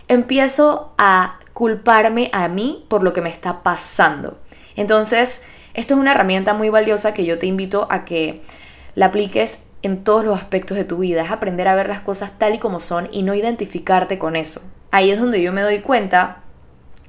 Empiezo 0.08 0.94
a 0.98 1.40
culparme 1.54 2.30
a 2.34 2.48
mí 2.48 2.86
por 2.88 3.04
lo 3.04 3.14
que 3.14 3.22
me 3.22 3.30
está 3.30 3.62
pasando. 3.62 4.40
Entonces, 4.76 5.44
esto 5.74 5.94
es 5.94 6.00
una 6.00 6.12
herramienta 6.12 6.54
muy 6.54 6.70
valiosa 6.70 7.14
que 7.14 7.26
yo 7.26 7.40
te 7.40 7.46
invito 7.46 7.88
a 7.90 8.06
que 8.06 8.42
la 8.96 9.08
apliques 9.08 9.64
en 9.82 10.04
todos 10.04 10.24
los 10.24 10.38
aspectos 10.38 10.78
de 10.78 10.86
tu 10.86 10.98
vida. 10.98 11.24
Es 11.24 11.32
aprender 11.32 11.68
a 11.68 11.76
ver 11.76 11.88
las 11.88 12.02
cosas 12.02 12.38
tal 12.38 12.56
y 12.56 12.60
como 12.60 12.80
son 12.80 13.10
y 13.12 13.24
no 13.24 13.34
identificarte 13.34 14.18
con 14.18 14.36
eso. 14.36 14.62
Ahí 14.92 15.12
es 15.12 15.20
donde 15.20 15.42
yo 15.42 15.52
me 15.52 15.62
doy 15.62 15.80
cuenta 15.80 16.38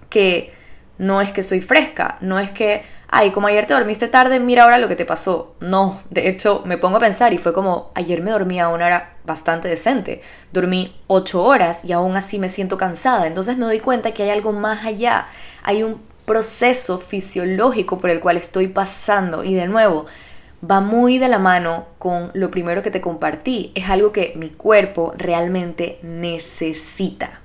que 0.09 0.53
no 0.99 1.21
es 1.21 1.33
que 1.33 1.43
soy 1.43 1.61
fresca, 1.61 2.19
no 2.21 2.39
es 2.39 2.51
que, 2.51 2.83
ay, 3.14 3.31
como 3.31 3.47
ayer 3.47 3.66
te 3.66 3.75
dormiste 3.75 4.09
tarde, 4.09 4.40
mira 4.40 4.64
ahora 4.64 4.78
lo 4.78 4.88
que 4.88 4.97
te 4.97 5.04
pasó. 5.04 5.54
No, 5.61 6.00
de 6.09 6.31
hecho 6.31 6.62
me 6.64 6.78
pongo 6.78 6.97
a 6.97 7.00
pensar 7.00 7.35
y 7.35 7.38
fue 7.38 7.52
como, 7.52 7.92
ayer 7.95 8.23
me 8.23 8.31
dormí 8.31 8.59
a 8.59 8.69
una 8.69 8.87
hora 8.87 9.16
bastante 9.26 9.69
decente, 9.69 10.23
dormí 10.50 10.97
ocho 11.09 11.45
horas 11.45 11.85
y 11.85 11.92
aún 11.92 12.16
así 12.16 12.38
me 12.38 12.49
siento 12.49 12.78
cansada, 12.78 13.26
entonces 13.26 13.59
me 13.59 13.66
doy 13.66 13.81
cuenta 13.81 14.12
que 14.12 14.23
hay 14.23 14.31
algo 14.31 14.52
más 14.52 14.87
allá, 14.87 15.26
hay 15.62 15.83
un 15.83 16.00
proceso 16.25 16.99
fisiológico 16.99 17.99
por 17.99 18.09
el 18.09 18.19
cual 18.19 18.38
estoy 18.38 18.69
pasando 18.69 19.45
y 19.45 19.54
de 19.54 19.66
nuevo, 19.66 20.07
va 20.69 20.81
muy 20.81 21.19
de 21.19 21.28
la 21.28 21.38
mano 21.38 21.88
con 21.99 22.31
lo 22.33 22.50
primero 22.50 22.81
que 22.81 22.90
te 22.90 23.02
compartí. 23.02 23.73
Es 23.75 23.90
algo 23.90 24.12
que 24.12 24.33
mi 24.37 24.49
cuerpo 24.49 25.12
realmente 25.19 25.99
necesita. 26.02 27.40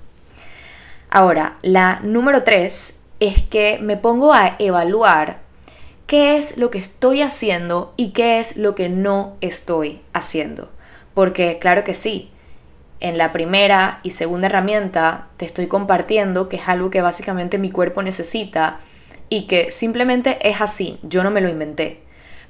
Ahora, 1.09 1.57
la 1.61 1.99
número 2.03 2.43
tres 2.43 2.93
es 3.19 3.41
que 3.41 3.79
me 3.81 3.97
pongo 3.97 4.33
a 4.33 4.55
evaluar 4.59 5.46
qué 6.07 6.37
es 6.37 6.57
lo 6.57 6.71
que 6.71 6.79
estoy 6.79 7.21
haciendo 7.21 7.93
y 7.97 8.11
qué 8.11 8.39
es 8.39 8.57
lo 8.57 8.73
que 8.75 8.89
no 8.89 9.35
estoy 9.41 10.01
haciendo. 10.13 10.71
Porque 11.13 11.59
claro 11.59 11.83
que 11.83 11.93
sí, 11.93 12.31
en 12.99 13.17
la 13.17 13.31
primera 13.31 13.99
y 14.03 14.11
segunda 14.11 14.47
herramienta 14.47 15.27
te 15.37 15.45
estoy 15.45 15.67
compartiendo 15.67 16.49
que 16.49 16.55
es 16.55 16.67
algo 16.67 16.89
que 16.89 17.01
básicamente 17.01 17.57
mi 17.57 17.71
cuerpo 17.71 18.01
necesita 18.01 18.79
y 19.29 19.47
que 19.47 19.71
simplemente 19.71 20.37
es 20.47 20.61
así, 20.61 20.97
yo 21.03 21.23
no 21.23 21.29
me 21.29 21.41
lo 21.41 21.49
inventé. 21.49 22.01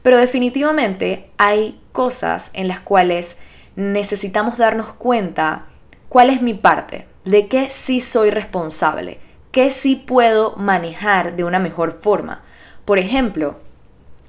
Pero 0.04 0.18
definitivamente 0.18 1.32
hay 1.38 1.82
cosas 1.92 2.52
en 2.54 2.68
las 2.68 2.80
cuales 2.80 3.40
necesitamos 3.76 4.58
darnos 4.58 4.94
cuenta 4.94 5.66
cuál 6.10 6.30
es 6.30 6.42
mi 6.42 6.54
parte, 6.54 7.08
de 7.26 7.48
qué 7.48 7.70
sí 7.70 8.00
soy 8.00 8.30
responsable, 8.30 9.20
qué 9.52 9.72
sí 9.72 9.96
puedo 9.96 10.56
manejar 10.56 11.36
de 11.36 11.44
una 11.44 11.60
mejor 11.60 12.00
forma. 12.00 12.44
Por 12.88 13.00
ejemplo, 13.00 13.58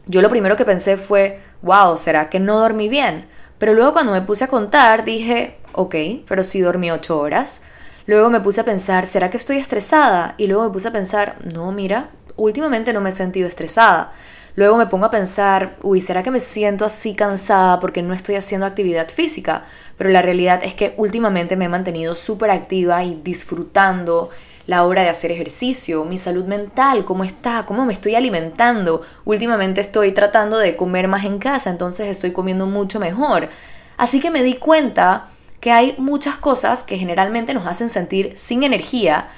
yo 0.07 0.21
lo 0.21 0.31
primero 0.31 0.57
que 0.57 0.65
pensé 0.65 0.97
fue, 0.97 1.39
wow, 1.63 1.97
¿será 1.97 2.29
que 2.29 2.41
no 2.41 2.59
dormí 2.59 2.89
bien? 2.89 3.29
Pero 3.57 3.73
luego 3.73 3.93
cuando 3.93 4.11
me 4.11 4.23
puse 4.23 4.43
a 4.43 4.49
contar 4.49 5.05
dije, 5.05 5.59
ok, 5.75 5.95
pero 6.27 6.43
sí 6.43 6.61
dormí 6.61 6.91
ocho 6.91 7.21
horas. 7.21 7.63
Luego 8.07 8.31
me 8.31 8.41
puse 8.41 8.61
a 8.61 8.65
pensar, 8.65 9.07
¿será 9.07 9.31
que 9.31 9.37
estoy 9.37 9.59
estresada? 9.59 10.35
Y 10.39 10.49
luego 10.49 10.65
me 10.65 10.71
puse 10.71 10.89
a 10.89 10.93
pensar, 10.93 11.37
no, 11.55 11.71
mira, 11.71 12.11
últimamente 12.35 12.93
no 12.93 13.01
me 13.01 13.11
he 13.11 13.13
sentido 13.13 13.47
estresada. 13.47 14.11
Luego 14.57 14.77
me 14.77 14.89
pongo 14.89 15.07
a 15.07 15.13
pensar, 15.13 15.77
uy, 15.83 16.01
¿será 16.01 16.25
que 16.25 16.33
me 16.33 16.41
siento 16.41 16.85
así 16.85 17.15
cansada 17.15 17.79
porque 17.79 18.03
no 18.03 18.13
estoy 18.13 18.35
haciendo 18.35 18.67
actividad 18.67 19.09
física? 19.09 19.67
Pero 19.97 20.11
la 20.11 20.21
realidad 20.21 20.65
es 20.65 20.75
que 20.75 20.95
últimamente 20.97 21.55
me 21.55 21.67
he 21.67 21.69
mantenido 21.69 22.17
súper 22.17 22.51
activa 22.51 23.05
y 23.05 23.21
disfrutando 23.23 24.31
la 24.69 24.85
hora 24.85 25.03
de 25.03 25.09
hacer 25.09 25.33
ejercicio, 25.33 26.05
mi 26.05 26.17
salud 26.17 26.45
mental, 26.45 27.05
cómo 27.05 27.25
está, 27.25 27.67
cómo 27.67 27.85
me 27.85 27.93
estoy 27.93 28.15
alimentando. 28.15 29.03
Últimamente 29.25 29.81
estoy 29.81 30.13
tratando 30.13 30.59
de 30.59 30.77
comer 30.77 31.09
más 31.09 31.25
en 31.25 31.41
casa, 31.41 31.71
entonces 31.71 32.07
estoy 32.07 32.31
comiendo 32.31 32.67
mucho 32.67 33.01
mejor. 33.01 33.49
Así 33.97 34.21
que 34.21 34.31
me 34.31 34.45
di 34.45 34.55
cuenta 34.55 35.31
que 35.59 35.73
hay 35.73 35.97
muchas 35.99 36.37
cosas 36.37 36.85
que 36.85 36.99
generalmente 36.99 37.53
nos 37.53 37.67
hacen 37.67 37.89
sentir 37.89 38.35
sin 38.37 38.63
energía, 38.63 39.29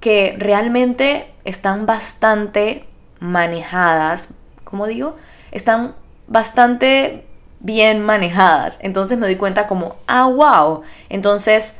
que 0.00 0.34
realmente 0.36 1.32
están 1.44 1.86
bastante 1.86 2.84
manejadas 3.20 4.34
como 4.68 4.86
digo, 4.86 5.16
están 5.50 5.94
bastante 6.26 7.24
bien 7.60 8.04
manejadas. 8.04 8.78
Entonces 8.82 9.16
me 9.16 9.26
doy 9.26 9.36
cuenta 9.36 9.66
como, 9.66 9.96
ah, 10.06 10.26
wow. 10.26 10.82
Entonces, 11.08 11.76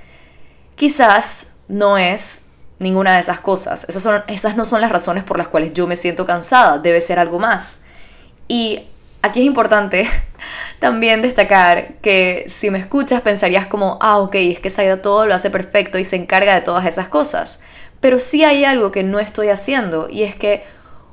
quizás 0.75 1.55
no 1.69 1.99
es 1.99 2.47
ninguna 2.79 3.15
de 3.15 3.21
esas 3.21 3.41
cosas. 3.41 3.85
Esas, 3.89 4.03
son, 4.03 4.23
esas 4.29 4.57
no 4.57 4.65
son 4.65 4.81
las 4.81 4.93
razones 4.93 5.25
por 5.25 5.39
las 5.39 5.49
cuales 5.49 5.75
yo 5.75 5.87
me 5.87 5.97
siento 5.97 6.27
cansada. 6.27 6.79
Debe 6.79 7.01
ser 7.01 7.19
algo 7.19 7.39
más. 7.39 7.83
Y 8.47 8.87
aquí 9.23 9.41
es 9.41 9.47
importante 9.47 10.09
también 10.79 11.23
destacar 11.23 11.95
que 12.03 12.45
si 12.49 12.71
me 12.71 12.79
escuchas 12.79 13.21
pensarías 13.23 13.67
como, 13.67 13.99
ah, 14.01 14.19
ok, 14.19 14.35
es 14.37 14.61
que 14.61 14.71
Saida 14.71 15.03
todo 15.03 15.27
lo 15.27 15.35
hace 15.35 15.51
perfecto 15.51 15.99
y 15.99 16.05
se 16.05 16.17
encarga 16.17 16.55
de 16.55 16.61
todas 16.61 16.87
esas 16.87 17.09
cosas. 17.09 17.61
Pero 18.01 18.21
sí 18.21 18.45
hay 18.45 18.65
algo 18.65 18.93
que 18.93 19.03
no 19.03 19.19
estoy 19.19 19.49
haciendo 19.49 20.09
y 20.09 20.23
es 20.23 20.37
que 20.37 20.63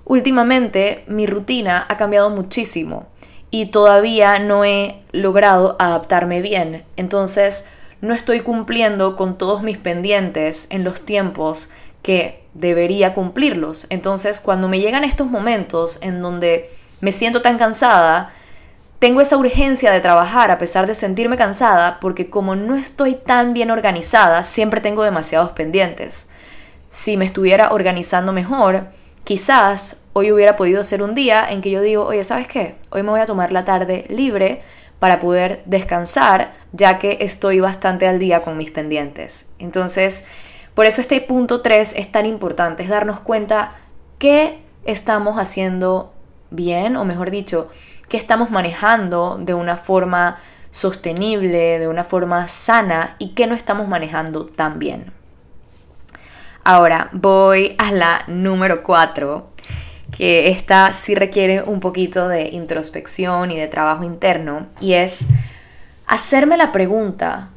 Últimamente 0.06 1.04
mi 1.08 1.26
rutina 1.26 1.84
ha 1.90 1.98
cambiado 1.98 2.30
muchísimo 2.30 3.08
y 3.50 3.68
todavía 3.68 4.38
no 4.38 4.64
he 4.64 5.02
logrado 5.12 5.76
adaptarme 5.80 6.42
bien. 6.42 6.86
Entonces 6.96 7.66
no 8.06 8.14
estoy 8.14 8.42
cumpliendo 8.42 9.16
con 9.16 9.38
todos 9.38 9.64
mis 9.64 9.78
pendientes 9.78 10.68
en 10.70 10.84
los 10.84 11.02
tiempos 11.02 11.70
que 12.02 12.44
debería 12.54 13.14
cumplirlos. 13.14 13.88
Entonces 13.90 14.42
cuando 14.42 14.68
me 14.68 14.80
llegan 14.80 15.04
estos 15.04 15.28
momentos 15.28 15.98
en 16.02 16.22
donde 16.22 16.70
me 17.02 17.12
siento 17.12 17.42
tan 17.42 17.58
cansada, 17.58 18.32
tengo 19.00 19.22
esa 19.22 19.38
urgencia 19.38 19.92
de 19.92 20.02
trabajar 20.02 20.52
a 20.52 20.58
pesar 20.58 20.88
de 20.88 20.96
sentirme 20.96 21.36
cansada 21.36 22.00
porque 22.00 22.30
como 22.30 22.56
no 22.56 22.76
estoy 22.76 23.16
tan 23.16 23.54
bien 23.54 23.72
organizada, 23.72 24.44
siempre 24.44 24.82
tengo 24.82 25.04
demasiados 25.04 25.52
pendientes. 25.52 26.30
Si 26.92 27.18
me 27.18 27.26
estuviera 27.26 27.74
organizando 27.74 28.32
mejor, 28.32 28.88
quizás 29.24 30.04
hoy 30.14 30.32
hubiera 30.32 30.56
podido 30.56 30.84
ser 30.84 31.02
un 31.02 31.14
día 31.14 31.46
en 31.50 31.62
que 31.62 31.72
yo 31.72 31.82
digo, 31.82 32.06
oye, 32.06 32.24
¿sabes 32.24 32.48
qué? 32.48 32.76
Hoy 32.90 33.04
me 33.04 33.10
voy 33.10 33.20
a 33.20 33.26
tomar 33.26 33.52
la 33.52 33.66
tarde 33.66 34.06
libre 34.10 34.62
para 35.00 35.20
poder 35.20 35.62
descansar, 35.66 36.54
ya 36.72 37.00
que 37.00 37.18
estoy 37.22 37.60
bastante 37.60 38.08
al 38.08 38.20
día 38.20 38.42
con 38.42 38.58
mis 38.58 38.72
pendientes. 38.72 39.50
Entonces, 39.60 40.26
por 40.74 40.86
eso 40.86 41.02
este 41.02 41.22
punto 41.22 41.62
3 41.62 41.94
es 41.98 42.12
tan 42.12 42.26
importante, 42.26 42.84
es 42.84 42.90
darnos 42.90 43.20
cuenta 43.20 43.76
qué 44.20 44.60
estamos 44.84 45.38
haciendo 45.38 46.14
bien, 46.50 46.96
o 46.96 47.06
mejor 47.06 47.32
dicho, 47.32 47.70
qué 48.10 48.18
estamos 48.18 48.52
manejando 48.52 49.38
de 49.40 49.54
una 49.54 49.78
forma 49.78 50.40
sostenible, 50.72 51.80
de 51.80 51.88
una 51.88 52.04
forma 52.04 52.48
sana 52.48 53.16
y 53.20 53.30
qué 53.34 53.48
no 53.48 53.56
estamos 53.56 53.88
manejando 53.88 54.46
tan 54.46 54.78
bien. 54.80 55.14
Ahora 56.64 57.10
voy 57.14 57.76
a 57.78 57.92
la 57.92 58.24
número 58.28 58.84
4, 58.84 59.52
que 60.16 60.50
esta 60.50 60.94
sí 60.94 61.14
requiere 61.14 61.62
un 61.62 61.82
poquito 61.82 62.30
de 62.30 62.48
introspección 62.48 63.52
y 63.52 63.60
de 63.60 63.68
trabajo 63.68 64.06
interno, 64.06 64.68
y 64.80 64.94
es 64.94 65.28
hacerme 66.08 66.56
la 66.56 66.72
pregunta 66.72 67.50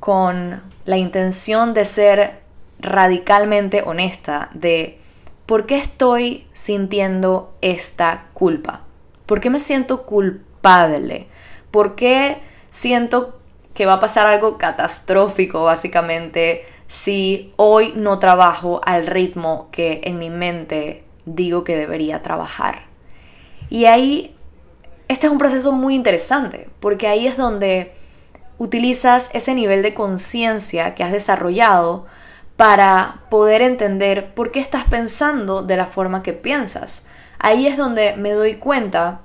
con 0.00 0.62
la 0.84 0.96
intención 0.98 1.72
de 1.72 1.86
ser 1.86 2.40
radicalmente 2.78 3.82
honesta 3.82 4.50
de 4.52 4.98
por 5.46 5.64
qué 5.64 5.78
estoy 5.78 6.46
sintiendo 6.52 7.54
esta 7.62 8.26
culpa, 8.34 8.82
por 9.24 9.40
qué 9.40 9.48
me 9.48 9.58
siento 9.58 10.04
culpable, 10.04 11.26
por 11.70 11.94
qué 11.94 12.36
siento 12.68 13.38
que 13.72 13.86
va 13.86 13.94
a 13.94 14.00
pasar 14.00 14.26
algo 14.26 14.58
catastrófico 14.58 15.64
básicamente 15.64 16.66
si 16.86 17.52
hoy 17.56 17.94
no 17.96 18.18
trabajo 18.18 18.82
al 18.84 19.06
ritmo 19.06 19.68
que 19.72 20.02
en 20.04 20.18
mi 20.18 20.28
mente 20.28 21.03
digo 21.26 21.64
que 21.64 21.76
debería 21.76 22.22
trabajar. 22.22 22.82
Y 23.70 23.86
ahí, 23.86 24.36
este 25.08 25.26
es 25.26 25.32
un 25.32 25.38
proceso 25.38 25.72
muy 25.72 25.94
interesante, 25.94 26.68
porque 26.80 27.06
ahí 27.08 27.26
es 27.26 27.36
donde 27.36 27.94
utilizas 28.58 29.30
ese 29.32 29.54
nivel 29.54 29.82
de 29.82 29.94
conciencia 29.94 30.94
que 30.94 31.02
has 31.02 31.12
desarrollado 31.12 32.06
para 32.56 33.22
poder 33.30 33.62
entender 33.62 34.34
por 34.34 34.52
qué 34.52 34.60
estás 34.60 34.84
pensando 34.84 35.62
de 35.62 35.76
la 35.76 35.86
forma 35.86 36.22
que 36.22 36.32
piensas. 36.32 37.06
Ahí 37.38 37.66
es 37.66 37.76
donde 37.76 38.16
me 38.16 38.32
doy 38.32 38.56
cuenta 38.56 39.20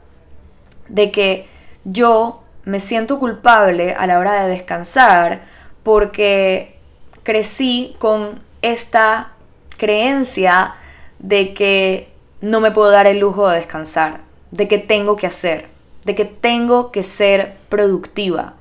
de 0.88 1.12
que 1.12 1.48
yo 1.84 2.44
me 2.65 2.79
siento 2.79 3.20
culpable 3.20 3.94
a 3.94 4.08
la 4.08 4.20
hora 4.20 4.44
de 4.44 4.50
descansar 4.50 5.44
porque 5.84 6.77
crecí 7.24 7.96
con 8.00 8.41
esta 8.62 9.34
creencia 9.77 10.75
de 11.20 11.54
que 11.54 12.10
no 12.42 12.62
me 12.62 12.72
puedo 12.72 12.92
dar 12.92 13.08
el 13.08 13.20
lujo 13.20 13.48
de 13.50 13.58
descansar, 13.58 14.22
de 14.52 14.68
que 14.68 14.78
tengo 14.78 15.16
que 15.16 15.28
hacer, 15.28 15.68
de 16.06 16.16
que 16.16 16.26
tengo 16.26 16.92
que 16.92 17.04
ser 17.04 17.58
productiva, 17.70 18.56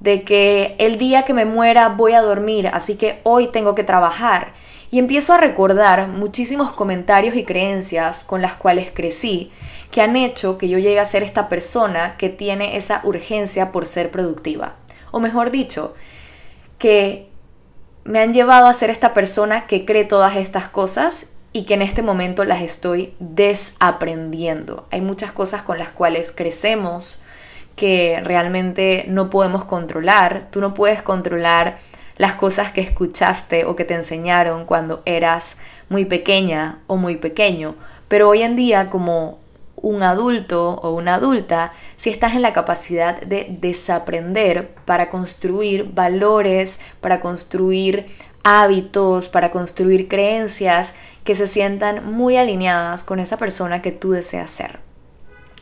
de 0.00 0.22
que 0.24 0.74
el 0.78 0.98
día 0.98 1.24
que 1.24 1.34
me 1.34 1.44
muera 1.44 1.90
voy 1.90 2.12
a 2.12 2.22
dormir, 2.22 2.68
así 2.68 2.96
que 2.96 3.20
hoy 3.24 3.48
tengo 3.48 3.74
que 3.74 3.84
trabajar. 3.84 4.52
Y 4.90 4.98
empiezo 4.98 5.34
a 5.34 5.38
recordar 5.38 6.08
muchísimos 6.08 6.72
comentarios 6.72 7.36
y 7.36 7.44
creencias 7.44 8.24
con 8.24 8.40
las 8.40 8.54
cuales 8.54 8.90
crecí, 8.90 9.52
que 9.90 10.00
han 10.00 10.16
hecho 10.16 10.56
que 10.56 10.68
yo 10.68 10.78
llegue 10.78 11.00
a 11.00 11.04
ser 11.04 11.22
esta 11.22 11.48
persona 11.48 12.16
que 12.16 12.30
tiene 12.30 12.76
esa 12.76 13.02
urgencia 13.04 13.70
por 13.70 13.84
ser 13.86 14.10
productiva. 14.10 14.76
O 15.10 15.20
mejor 15.20 15.50
dicho, 15.50 15.94
que 16.78 17.28
me 18.04 18.20
han 18.20 18.32
llevado 18.32 18.66
a 18.66 18.74
ser 18.74 18.88
esta 18.88 19.12
persona 19.12 19.66
que 19.66 19.84
cree 19.84 20.04
todas 20.04 20.36
estas 20.36 20.68
cosas 20.68 21.32
y 21.58 21.64
que 21.64 21.74
en 21.74 21.82
este 21.82 22.02
momento 22.02 22.44
las 22.44 22.62
estoy 22.62 23.14
desaprendiendo. 23.18 24.86
Hay 24.92 25.00
muchas 25.00 25.32
cosas 25.32 25.62
con 25.62 25.76
las 25.76 25.88
cuales 25.88 26.30
crecemos 26.30 27.24
que 27.74 28.20
realmente 28.22 29.06
no 29.08 29.28
podemos 29.28 29.64
controlar. 29.64 30.46
Tú 30.52 30.60
no 30.60 30.72
puedes 30.72 31.02
controlar 31.02 31.78
las 32.16 32.36
cosas 32.36 32.70
que 32.70 32.80
escuchaste 32.80 33.64
o 33.64 33.74
que 33.74 33.84
te 33.84 33.94
enseñaron 33.94 34.66
cuando 34.66 35.02
eras 35.04 35.58
muy 35.88 36.04
pequeña 36.04 36.78
o 36.86 36.96
muy 36.96 37.16
pequeño, 37.16 37.74
pero 38.06 38.28
hoy 38.28 38.42
en 38.42 38.54
día 38.54 38.88
como 38.88 39.40
un 39.74 40.04
adulto 40.04 40.74
o 40.74 40.92
una 40.92 41.14
adulta, 41.14 41.72
si 41.98 42.10
estás 42.10 42.34
en 42.34 42.42
la 42.42 42.52
capacidad 42.52 43.20
de 43.20 43.48
desaprender 43.60 44.74
para 44.84 45.10
construir 45.10 45.92
valores, 45.92 46.80
para 47.00 47.20
construir 47.20 48.06
hábitos, 48.44 49.28
para 49.28 49.50
construir 49.50 50.06
creencias 50.08 50.94
que 51.24 51.34
se 51.34 51.48
sientan 51.48 52.06
muy 52.10 52.36
alineadas 52.36 53.02
con 53.02 53.18
esa 53.18 53.36
persona 53.36 53.82
que 53.82 53.90
tú 53.92 54.12
deseas 54.12 54.50
ser. 54.50 54.78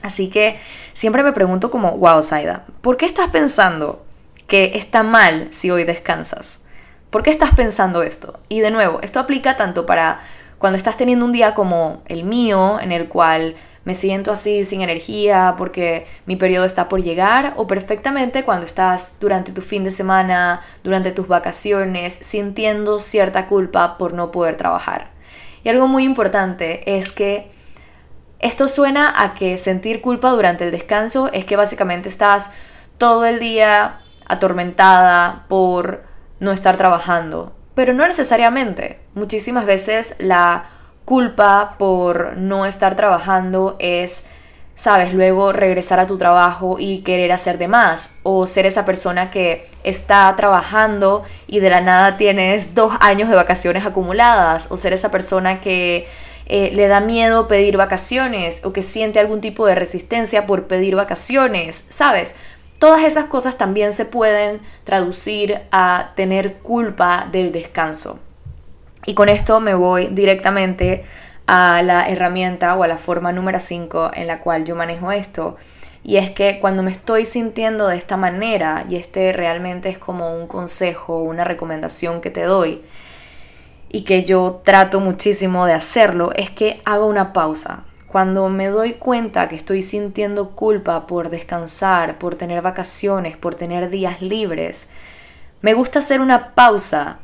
Así 0.02 0.28
que 0.28 0.60
siempre 0.92 1.22
me 1.22 1.32
pregunto 1.32 1.70
como, 1.70 1.96
wow, 1.96 2.22
Saida, 2.22 2.66
¿por 2.82 2.98
qué 2.98 3.06
estás 3.06 3.30
pensando 3.30 4.04
que 4.46 4.72
está 4.74 5.02
mal 5.02 5.48
si 5.50 5.70
hoy 5.70 5.84
descansas? 5.84 6.66
¿Por 7.08 7.22
qué 7.22 7.30
estás 7.30 7.54
pensando 7.54 8.02
esto? 8.02 8.38
Y 8.50 8.60
de 8.60 8.70
nuevo, 8.70 9.00
esto 9.00 9.20
aplica 9.20 9.56
tanto 9.56 9.86
para 9.86 10.20
cuando 10.58 10.76
estás 10.76 10.98
teniendo 10.98 11.24
un 11.24 11.32
día 11.32 11.54
como 11.54 12.02
el 12.04 12.24
mío, 12.24 12.78
en 12.78 12.92
el 12.92 13.08
cual 13.08 13.56
me 13.86 13.94
siento 13.94 14.32
así 14.32 14.64
sin 14.64 14.82
energía 14.82 15.54
porque 15.56 16.08
mi 16.26 16.34
periodo 16.34 16.66
está 16.66 16.88
por 16.88 17.04
llegar, 17.04 17.54
o 17.56 17.68
perfectamente 17.68 18.44
cuando 18.44 18.66
estás 18.66 19.14
durante 19.20 19.52
tu 19.52 19.62
fin 19.62 19.84
de 19.84 19.92
semana, 19.92 20.60
durante 20.82 21.12
tus 21.12 21.28
vacaciones, 21.28 22.12
sintiendo 22.20 22.98
cierta 22.98 23.46
culpa 23.46 23.96
por 23.96 24.12
no 24.12 24.32
poder 24.32 24.56
trabajar. 24.56 25.12
Y 25.62 25.68
algo 25.68 25.86
muy 25.86 26.02
importante 26.02 26.96
es 26.98 27.12
que 27.12 27.48
esto 28.40 28.66
suena 28.66 29.22
a 29.22 29.34
que 29.34 29.56
sentir 29.56 30.00
culpa 30.00 30.30
durante 30.30 30.64
el 30.64 30.72
descanso 30.72 31.30
es 31.32 31.44
que 31.44 31.54
básicamente 31.54 32.08
estás 32.08 32.50
todo 32.98 33.24
el 33.24 33.38
día 33.38 34.00
atormentada 34.26 35.44
por 35.48 36.02
no 36.40 36.50
estar 36.50 36.76
trabajando. 36.76 37.54
Pero 37.76 37.94
no 37.94 38.04
necesariamente. 38.08 38.98
Muchísimas 39.14 39.64
veces 39.64 40.16
la 40.18 40.64
culpa 41.06 41.76
por 41.78 42.36
no 42.36 42.66
estar 42.66 42.96
trabajando 42.96 43.76
es, 43.78 44.26
sabes, 44.74 45.14
luego 45.14 45.52
regresar 45.52 46.00
a 46.00 46.06
tu 46.06 46.18
trabajo 46.18 46.76
y 46.78 46.98
querer 46.98 47.32
hacer 47.32 47.56
de 47.56 47.68
más. 47.68 48.16
O 48.24 48.46
ser 48.46 48.66
esa 48.66 48.84
persona 48.84 49.30
que 49.30 49.66
está 49.84 50.34
trabajando 50.36 51.22
y 51.46 51.60
de 51.60 51.70
la 51.70 51.80
nada 51.80 52.18
tienes 52.18 52.74
dos 52.74 52.92
años 53.00 53.30
de 53.30 53.36
vacaciones 53.36 53.86
acumuladas. 53.86 54.66
O 54.70 54.76
ser 54.76 54.92
esa 54.92 55.10
persona 55.10 55.62
que 55.62 56.06
eh, 56.44 56.70
le 56.74 56.88
da 56.88 57.00
miedo 57.00 57.48
pedir 57.48 57.76
vacaciones 57.76 58.64
o 58.64 58.72
que 58.72 58.82
siente 58.82 59.20
algún 59.20 59.40
tipo 59.40 59.64
de 59.66 59.76
resistencia 59.76 60.46
por 60.46 60.66
pedir 60.66 60.96
vacaciones, 60.96 61.86
¿sabes? 61.88 62.34
Todas 62.80 63.04
esas 63.04 63.26
cosas 63.26 63.56
también 63.56 63.92
se 63.92 64.04
pueden 64.04 64.60
traducir 64.84 65.62
a 65.70 66.12
tener 66.14 66.58
culpa 66.58 67.28
del 67.32 67.52
descanso. 67.52 68.20
Y 69.06 69.14
con 69.14 69.28
esto 69.28 69.60
me 69.60 69.74
voy 69.74 70.08
directamente 70.08 71.04
a 71.46 71.80
la 71.82 72.08
herramienta 72.08 72.74
o 72.74 72.82
a 72.82 72.88
la 72.88 72.98
forma 72.98 73.32
número 73.32 73.60
5 73.60 74.10
en 74.14 74.26
la 74.26 74.40
cual 74.40 74.64
yo 74.64 74.74
manejo 74.74 75.12
esto. 75.12 75.56
Y 76.02 76.16
es 76.16 76.30
que 76.30 76.58
cuando 76.60 76.82
me 76.82 76.90
estoy 76.90 77.24
sintiendo 77.24 77.86
de 77.86 77.96
esta 77.96 78.16
manera, 78.16 78.84
y 78.88 78.96
este 78.96 79.32
realmente 79.32 79.88
es 79.88 79.98
como 79.98 80.36
un 80.36 80.46
consejo, 80.46 81.22
una 81.22 81.44
recomendación 81.44 82.20
que 82.20 82.30
te 82.30 82.42
doy, 82.42 82.82
y 83.88 84.02
que 84.02 84.24
yo 84.24 84.60
trato 84.64 85.00
muchísimo 85.00 85.66
de 85.66 85.72
hacerlo, 85.72 86.32
es 86.34 86.50
que 86.50 86.80
hago 86.84 87.06
una 87.06 87.32
pausa. 87.32 87.84
Cuando 88.08 88.48
me 88.48 88.66
doy 88.68 88.94
cuenta 88.94 89.48
que 89.48 89.56
estoy 89.56 89.82
sintiendo 89.82 90.50
culpa 90.50 91.06
por 91.06 91.28
descansar, 91.28 92.18
por 92.18 92.34
tener 92.34 92.62
vacaciones, 92.62 93.36
por 93.36 93.54
tener 93.54 93.90
días 93.90 94.20
libres, 94.22 94.90
me 95.60 95.74
gusta 95.74 96.00
hacer 96.00 96.20
una 96.20 96.54
pausa 96.54 97.18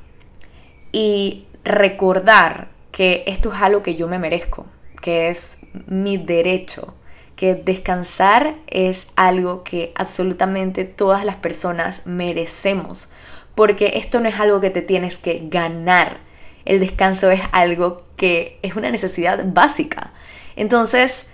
y 0.90 1.46
recordar 1.64 2.68
que 2.90 3.24
esto 3.26 3.52
es 3.52 3.60
algo 3.60 3.82
que 3.82 3.96
yo 3.96 4.08
me 4.08 4.18
merezco, 4.18 4.66
que 5.00 5.28
es 5.28 5.60
mi 5.86 6.16
derecho, 6.16 6.94
que 7.36 7.54
descansar 7.54 8.56
es 8.68 9.08
algo 9.16 9.64
que 9.64 9.92
absolutamente 9.94 10.84
todas 10.84 11.24
las 11.24 11.36
personas 11.36 12.06
merecemos, 12.06 13.10
porque 13.54 13.92
esto 13.96 14.20
no 14.20 14.28
es 14.28 14.38
algo 14.38 14.60
que 14.60 14.70
te 14.70 14.82
tienes 14.82 15.18
que 15.18 15.42
ganar, 15.48 16.18
el 16.64 16.78
descanso 16.78 17.30
es 17.30 17.40
algo 17.50 18.04
que 18.16 18.58
es 18.62 18.76
una 18.76 18.90
necesidad 18.90 19.44
básica. 19.44 20.12
Entonces, 20.54 21.26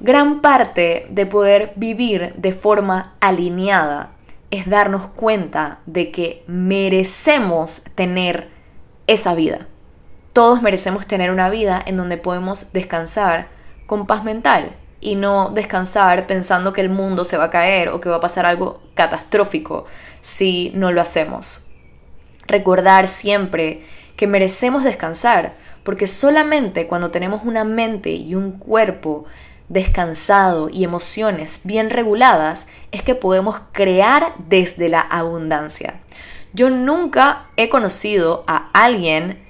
gran 0.00 0.40
parte 0.40 1.06
de 1.10 1.26
poder 1.26 1.72
vivir 1.76 2.32
de 2.36 2.52
forma 2.52 3.14
alineada 3.20 4.12
es 4.50 4.68
darnos 4.68 5.08
cuenta 5.08 5.80
de 5.86 6.10
que 6.10 6.42
merecemos 6.46 7.82
tener 7.94 8.53
esa 9.06 9.34
vida. 9.34 9.66
Todos 10.32 10.62
merecemos 10.62 11.06
tener 11.06 11.30
una 11.30 11.50
vida 11.50 11.82
en 11.84 11.96
donde 11.96 12.16
podemos 12.16 12.72
descansar 12.72 13.48
con 13.86 14.06
paz 14.06 14.24
mental 14.24 14.74
y 15.00 15.16
no 15.16 15.50
descansar 15.50 16.26
pensando 16.26 16.72
que 16.72 16.80
el 16.80 16.88
mundo 16.88 17.24
se 17.24 17.36
va 17.36 17.44
a 17.44 17.50
caer 17.50 17.90
o 17.90 18.00
que 18.00 18.08
va 18.08 18.16
a 18.16 18.20
pasar 18.20 18.46
algo 18.46 18.82
catastrófico 18.94 19.84
si 20.20 20.72
no 20.74 20.90
lo 20.92 21.00
hacemos. 21.00 21.66
Recordar 22.46 23.06
siempre 23.08 23.84
que 24.16 24.26
merecemos 24.26 24.82
descansar, 24.84 25.54
porque 25.82 26.06
solamente 26.06 26.86
cuando 26.86 27.10
tenemos 27.10 27.44
una 27.44 27.64
mente 27.64 28.10
y 28.10 28.34
un 28.34 28.52
cuerpo 28.52 29.26
descansado 29.68 30.68
y 30.70 30.84
emociones 30.84 31.60
bien 31.64 31.90
reguladas 31.90 32.66
es 32.92 33.02
que 33.02 33.14
podemos 33.14 33.60
crear 33.72 34.34
desde 34.48 34.88
la 34.88 35.00
abundancia. 35.00 36.00
Yo 36.54 36.70
nunca 36.70 37.48
he 37.56 37.68
conocido 37.68 38.44
a 38.46 38.70
alguien 38.72 39.42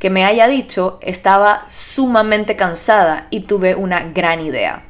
que 0.00 0.10
me 0.10 0.24
haya 0.24 0.48
dicho 0.48 0.98
estaba 1.02 1.64
sumamente 1.70 2.56
cansada 2.56 3.28
y 3.30 3.40
tuve 3.40 3.76
una 3.76 4.00
gran 4.00 4.40
idea. 4.40 4.84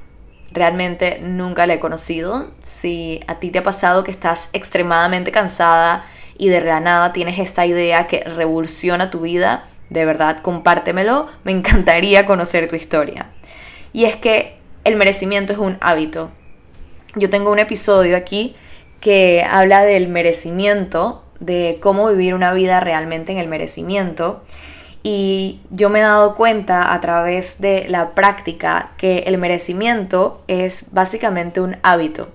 Realmente 0.51 1.21
nunca 1.23 1.67
la 1.67 1.75
he 1.75 1.81
conocido. 1.81 2.53
Si 2.63 3.21
a 3.27 3.39
ti 3.39 3.51
te 3.51 3.59
ha 3.59 3.63
pasado 3.63 4.03
que 4.03 4.11
estás 4.11 4.49
extremadamente 4.55 5.31
cansada 5.31 6.07
y 6.39 6.49
de 6.49 6.63
la 6.63 6.81
nada 6.81 7.13
tienes 7.13 7.39
esta 7.39 7.67
idea 7.67 8.07
que 8.07 8.25
revoluciona 8.25 9.11
tu 9.11 9.21
vida, 9.21 9.69
de 9.91 10.07
verdad 10.07 10.39
compártemelo, 10.41 11.27
me 11.45 11.53
encantaría 11.53 12.25
conocer 12.25 12.67
tu 12.71 12.77
historia. 12.77 13.31
Y 13.93 14.07
es 14.07 14.17
que 14.17 14.57
el 14.85 14.97
merecimiento 14.97 15.53
es 15.53 15.59
un 15.59 15.77
hábito. 15.83 16.31
Yo 17.15 17.29
tengo 17.29 17.53
un 17.53 17.59
episodio 17.59 18.17
aquí 18.17 18.57
que 19.01 19.47
habla 19.49 19.85
del 19.85 20.09
merecimiento 20.09 21.25
de 21.41 21.79
cómo 21.81 22.09
vivir 22.09 22.35
una 22.35 22.53
vida 22.53 22.81
realmente 22.81 23.33
en 23.33 23.39
el 23.39 23.49
merecimiento. 23.49 24.43
Y 25.03 25.61
yo 25.71 25.91
me 25.91 26.01
he 26.01 26.03
dado 26.03 26.35
cuenta 26.35 26.93
a 26.93 27.01
través 27.01 27.61
de 27.61 27.87
la 27.89 28.15
práctica 28.15 28.93
que 28.99 29.21
el 29.21 29.39
merecimiento 29.39 30.43
es 30.49 30.93
básicamente 30.93 31.61
un 31.61 31.77
hábito. 31.83 32.31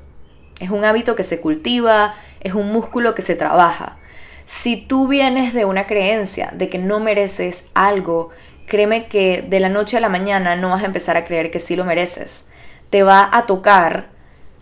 Es 0.60 0.70
un 0.70 0.86
hábito 0.86 1.16
que 1.16 1.24
se 1.24 1.42
cultiva, 1.42 2.16
es 2.40 2.54
un 2.54 2.72
músculo 2.72 3.16
que 3.16 3.22
se 3.22 3.36
trabaja. 3.36 3.98
Si 4.46 4.78
tú 4.78 5.08
vienes 5.08 5.54
de 5.54 5.66
una 5.66 5.88
creencia 5.88 6.52
de 6.54 6.70
que 6.70 6.78
no 6.78 7.00
mereces 7.00 7.68
algo, 7.74 8.30
créeme 8.68 9.08
que 9.08 9.46
de 9.48 9.60
la 9.60 9.70
noche 9.70 9.98
a 9.98 10.02
la 10.02 10.10
mañana 10.10 10.56
no 10.56 10.70
vas 10.70 10.84
a 10.84 10.88
empezar 10.88 11.18
a 11.18 11.26
creer 11.26 11.52
que 11.52 11.60
sí 11.60 11.76
lo 11.76 11.86
mereces. 11.86 12.50
Te 12.90 13.04
va 13.04 13.30
a 13.32 13.46
tocar 13.46 14.10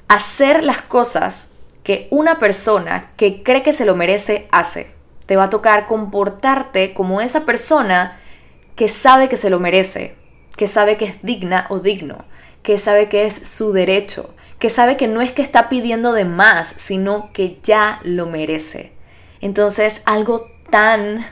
hacer 0.07 0.63
las 0.63 0.81
cosas 0.81 1.55
que 1.83 2.07
una 2.11 2.39
persona 2.39 3.11
que 3.17 3.43
cree 3.43 3.63
que 3.63 3.73
se 3.73 3.85
lo 3.85 3.95
merece 3.95 4.47
hace. 4.51 4.93
Te 5.25 5.35
va 5.35 5.45
a 5.45 5.49
tocar 5.49 5.87
comportarte 5.87 6.93
como 6.93 7.21
esa 7.21 7.45
persona 7.45 8.19
que 8.75 8.87
sabe 8.87 9.29
que 9.29 9.37
se 9.37 9.49
lo 9.49 9.59
merece, 9.59 10.15
que 10.57 10.67
sabe 10.67 10.97
que 10.97 11.05
es 11.05 11.21
digna 11.21 11.67
o 11.69 11.79
digno, 11.79 12.25
que 12.63 12.77
sabe 12.77 13.09
que 13.09 13.25
es 13.25 13.33
su 13.33 13.71
derecho, 13.71 14.33
que 14.59 14.69
sabe 14.69 14.97
que 14.97 15.07
no 15.07 15.21
es 15.21 15.31
que 15.31 15.41
está 15.41 15.69
pidiendo 15.69 16.13
de 16.13 16.25
más, 16.25 16.73
sino 16.77 17.31
que 17.33 17.59
ya 17.63 17.99
lo 18.03 18.27
merece. 18.27 18.91
Entonces, 19.41 20.01
algo 20.05 20.47
tan 20.69 21.25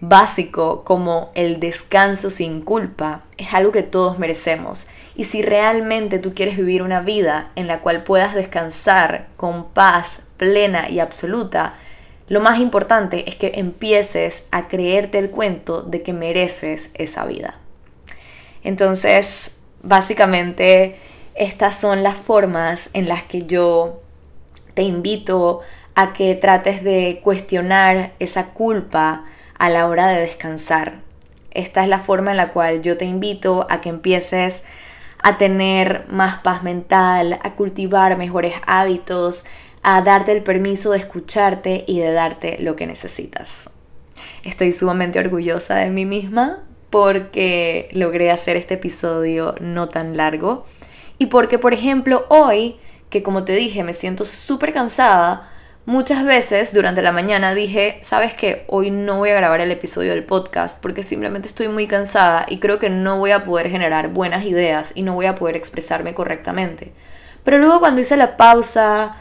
básico 0.00 0.82
como 0.82 1.30
el 1.34 1.60
descanso 1.60 2.28
sin 2.28 2.60
culpa 2.60 3.22
es 3.36 3.54
algo 3.54 3.70
que 3.70 3.84
todos 3.84 4.18
merecemos. 4.18 4.88
Y 5.14 5.24
si 5.24 5.42
realmente 5.42 6.18
tú 6.18 6.34
quieres 6.34 6.56
vivir 6.56 6.82
una 6.82 7.00
vida 7.00 7.50
en 7.54 7.66
la 7.66 7.80
cual 7.80 8.02
puedas 8.02 8.34
descansar 8.34 9.28
con 9.36 9.70
paz 9.70 10.24
plena 10.36 10.88
y 10.88 11.00
absoluta, 11.00 11.74
lo 12.28 12.40
más 12.40 12.60
importante 12.60 13.28
es 13.28 13.36
que 13.36 13.52
empieces 13.56 14.48
a 14.52 14.68
creerte 14.68 15.18
el 15.18 15.30
cuento 15.30 15.82
de 15.82 16.02
que 16.02 16.12
mereces 16.12 16.92
esa 16.94 17.26
vida. 17.26 17.56
Entonces, 18.64 19.56
básicamente, 19.82 20.96
estas 21.34 21.78
son 21.78 22.02
las 22.02 22.16
formas 22.16 22.90
en 22.94 23.08
las 23.08 23.22
que 23.24 23.42
yo 23.42 24.00
te 24.74 24.82
invito 24.82 25.60
a 25.94 26.12
que 26.12 26.34
trates 26.34 26.82
de 26.82 27.20
cuestionar 27.22 28.12
esa 28.18 28.50
culpa 28.54 29.24
a 29.58 29.68
la 29.68 29.86
hora 29.86 30.08
de 30.08 30.20
descansar. 30.20 31.00
Esta 31.50 31.82
es 31.82 31.88
la 31.88 31.98
forma 31.98 32.30
en 32.30 32.38
la 32.38 32.52
cual 32.52 32.82
yo 32.82 32.96
te 32.96 33.04
invito 33.04 33.66
a 33.68 33.80
que 33.80 33.90
empieces 33.90 34.64
a 35.22 35.38
tener 35.38 36.06
más 36.08 36.40
paz 36.40 36.62
mental, 36.62 37.38
a 37.42 37.54
cultivar 37.54 38.16
mejores 38.16 38.54
hábitos, 38.66 39.44
a 39.82 40.02
darte 40.02 40.32
el 40.32 40.42
permiso 40.42 40.92
de 40.92 40.98
escucharte 40.98 41.84
y 41.86 42.00
de 42.00 42.12
darte 42.12 42.58
lo 42.60 42.76
que 42.76 42.86
necesitas. 42.86 43.70
Estoy 44.44 44.72
sumamente 44.72 45.18
orgullosa 45.18 45.76
de 45.76 45.90
mí 45.90 46.04
misma 46.04 46.64
porque 46.90 47.88
logré 47.92 48.30
hacer 48.30 48.56
este 48.56 48.74
episodio 48.74 49.54
no 49.60 49.88
tan 49.88 50.16
largo 50.16 50.66
y 51.18 51.26
porque, 51.26 51.58
por 51.58 51.72
ejemplo, 51.72 52.26
hoy, 52.28 52.76
que 53.08 53.22
como 53.22 53.44
te 53.44 53.54
dije, 53.54 53.84
me 53.84 53.94
siento 53.94 54.24
súper 54.24 54.72
cansada, 54.72 55.51
muchas 55.86 56.24
veces 56.24 56.72
durante 56.72 57.02
la 57.02 57.12
mañana 57.12 57.54
dije, 57.54 57.98
sabes 58.02 58.34
que 58.34 58.64
hoy 58.68 58.90
no 58.90 59.18
voy 59.18 59.30
a 59.30 59.36
grabar 59.36 59.60
el 59.60 59.70
episodio 59.70 60.10
del 60.10 60.24
podcast 60.24 60.80
porque 60.80 61.02
simplemente 61.02 61.48
estoy 61.48 61.68
muy 61.68 61.86
cansada 61.86 62.46
y 62.48 62.58
creo 62.58 62.78
que 62.78 62.90
no 62.90 63.18
voy 63.18 63.30
a 63.32 63.44
poder 63.44 63.70
generar 63.70 64.08
buenas 64.08 64.44
ideas 64.44 64.92
y 64.94 65.02
no 65.02 65.14
voy 65.14 65.26
a 65.26 65.34
poder 65.34 65.56
expresarme 65.56 66.14
correctamente. 66.14 66.92
Pero 67.44 67.58
luego 67.58 67.80
cuando 67.80 68.00
hice 68.00 68.16
la 68.16 68.36
pausa, 68.36 69.16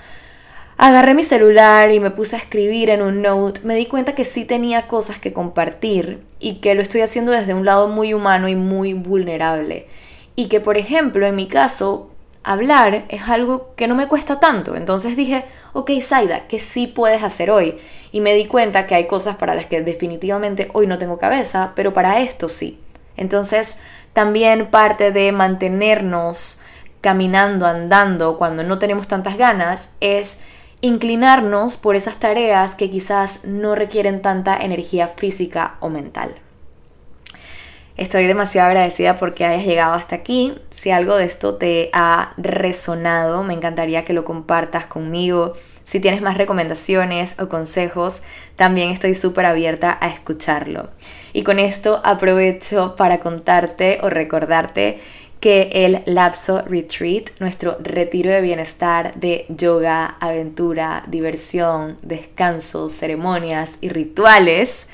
Agarré 0.84 1.14
mi 1.14 1.24
celular 1.24 1.92
y 1.92 2.00
me 2.00 2.10
puse 2.10 2.36
a 2.36 2.40
escribir 2.40 2.90
en 2.90 3.04
un 3.04 3.22
note, 3.22 3.62
me 3.64 3.76
di 3.76 3.86
cuenta 3.86 4.16
que 4.16 4.26
sí 4.26 4.46
tenía 4.46 4.88
cosas 4.88 5.20
que 5.20 5.32
compartir 5.32 6.24
y 6.40 6.56
que 6.56 6.74
lo 6.74 6.82
estoy 6.82 7.02
haciendo 7.02 7.32
desde 7.32 7.54
un 7.54 7.66
lado 7.66 7.88
muy 7.88 8.16
humano 8.16 8.48
y 8.48 8.56
muy 8.56 8.94
vulnerable. 8.96 9.86
Y 10.36 10.48
que, 10.48 10.60
por 10.60 10.78
ejemplo, 10.78 11.28
en 11.28 11.36
mi 11.36 11.48
caso, 11.48 12.11
hablar 12.44 13.06
es 13.10 13.30
algo 13.30 13.74
que 13.76 13.88
no 13.88 13.96
me 13.96 14.08
cuesta 14.08 14.40
tanto. 14.40 14.76
Entonces 14.76 15.16
dije, 15.16 15.46
ok, 15.74 15.92
Saida, 16.02 16.48
¿qué 16.48 16.60
sí 16.60 16.88
puedes 16.88 17.24
hacer 17.24 17.52
hoy? 17.52 17.78
Y 18.12 18.22
me 18.22 18.34
di 18.34 18.46
cuenta 18.46 18.88
que 18.88 18.96
hay 18.96 19.08
cosas 19.08 19.38
para 19.38 19.56
las 19.56 19.68
que 19.68 19.82
definitivamente 19.82 20.70
hoy 20.74 20.88
no 20.88 20.98
tengo 20.98 21.18
cabeza, 21.18 21.74
pero 21.76 21.94
para 21.94 22.20
esto 22.20 22.50
sí. 22.50 22.80
Entonces, 23.18 23.78
también 24.14 24.68
parte 24.68 25.12
de 25.12 25.32
mantenernos 25.32 26.62
caminando, 27.02 27.66
andando, 27.66 28.38
cuando 28.38 28.64
no 28.64 28.80
tenemos 28.80 29.08
tantas 29.08 29.38
ganas, 29.38 29.92
es 30.02 30.40
inclinarnos 30.82 31.78
por 31.78 31.96
esas 31.96 32.18
tareas 32.18 32.76
que 32.76 32.90
quizás 32.90 33.46
no 33.46 33.76
requieren 33.76 34.22
tanta 34.22 34.58
energía 34.58 35.08
física 35.08 35.76
o 35.80 35.90
mental. 35.90 36.36
Estoy 38.02 38.26
demasiado 38.26 38.70
agradecida 38.70 39.18
porque 39.18 39.46
hayas 39.46 39.64
llegado 39.64 39.94
hasta 39.94 40.16
aquí. 40.16 40.56
Si 40.72 40.90
algo 40.90 41.18
de 41.18 41.26
esto 41.26 41.58
te 41.58 41.92
ha 41.94 42.34
resonado, 42.36 43.44
me 43.44 43.54
encantaría 43.54 44.06
que 44.06 44.14
lo 44.14 44.26
compartas 44.26 44.88
conmigo. 44.88 45.54
Si 45.84 46.00
tienes 46.00 46.24
más 46.24 46.36
recomendaciones 46.36 47.40
o 47.40 47.48
consejos, 47.48 48.24
también 48.56 48.90
estoy 48.90 49.14
súper 49.14 49.46
abierta 49.46 50.00
a 50.02 50.08
escucharlo. 50.08 50.90
Y 51.32 51.44
con 51.44 51.60
esto 51.60 52.02
aprovecho 52.04 52.96
para 52.96 53.20
contarte 53.20 54.00
o 54.02 54.10
recordarte 54.10 55.00
que 55.40 55.70
el 55.72 56.02
Lapso 56.08 56.64
Retreat, 56.64 57.40
nuestro 57.40 57.78
retiro 57.80 58.32
de 58.32 58.42
bienestar 58.42 59.14
de 59.14 59.46
yoga, 59.50 60.18
aventura, 60.20 61.04
diversión, 61.06 61.98
descansos, 62.02 62.94
ceremonias 62.94 63.78
y 63.80 63.90
rituales, 63.90 64.88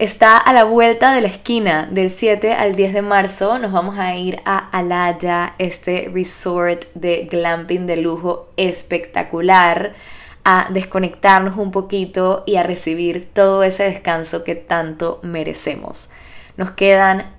está 0.00 0.38
a 0.38 0.54
la 0.54 0.64
vuelta 0.64 1.14
de 1.14 1.20
la 1.20 1.28
esquina. 1.28 1.86
Del 1.90 2.10
7 2.10 2.54
al 2.54 2.74
10 2.74 2.94
de 2.94 3.02
marzo 3.02 3.58
nos 3.58 3.70
vamos 3.70 3.98
a 3.98 4.16
ir 4.16 4.40
a 4.46 4.56
Alaya, 4.70 5.54
este 5.58 6.10
resort 6.12 6.86
de 6.94 7.28
glamping 7.30 7.86
de 7.86 7.98
lujo 7.98 8.48
espectacular, 8.56 9.92
a 10.42 10.68
desconectarnos 10.70 11.58
un 11.58 11.70
poquito 11.70 12.44
y 12.46 12.56
a 12.56 12.62
recibir 12.62 13.28
todo 13.34 13.62
ese 13.62 13.84
descanso 13.84 14.42
que 14.42 14.54
tanto 14.54 15.20
merecemos. 15.22 16.10
Nos 16.56 16.70
quedan 16.70 17.32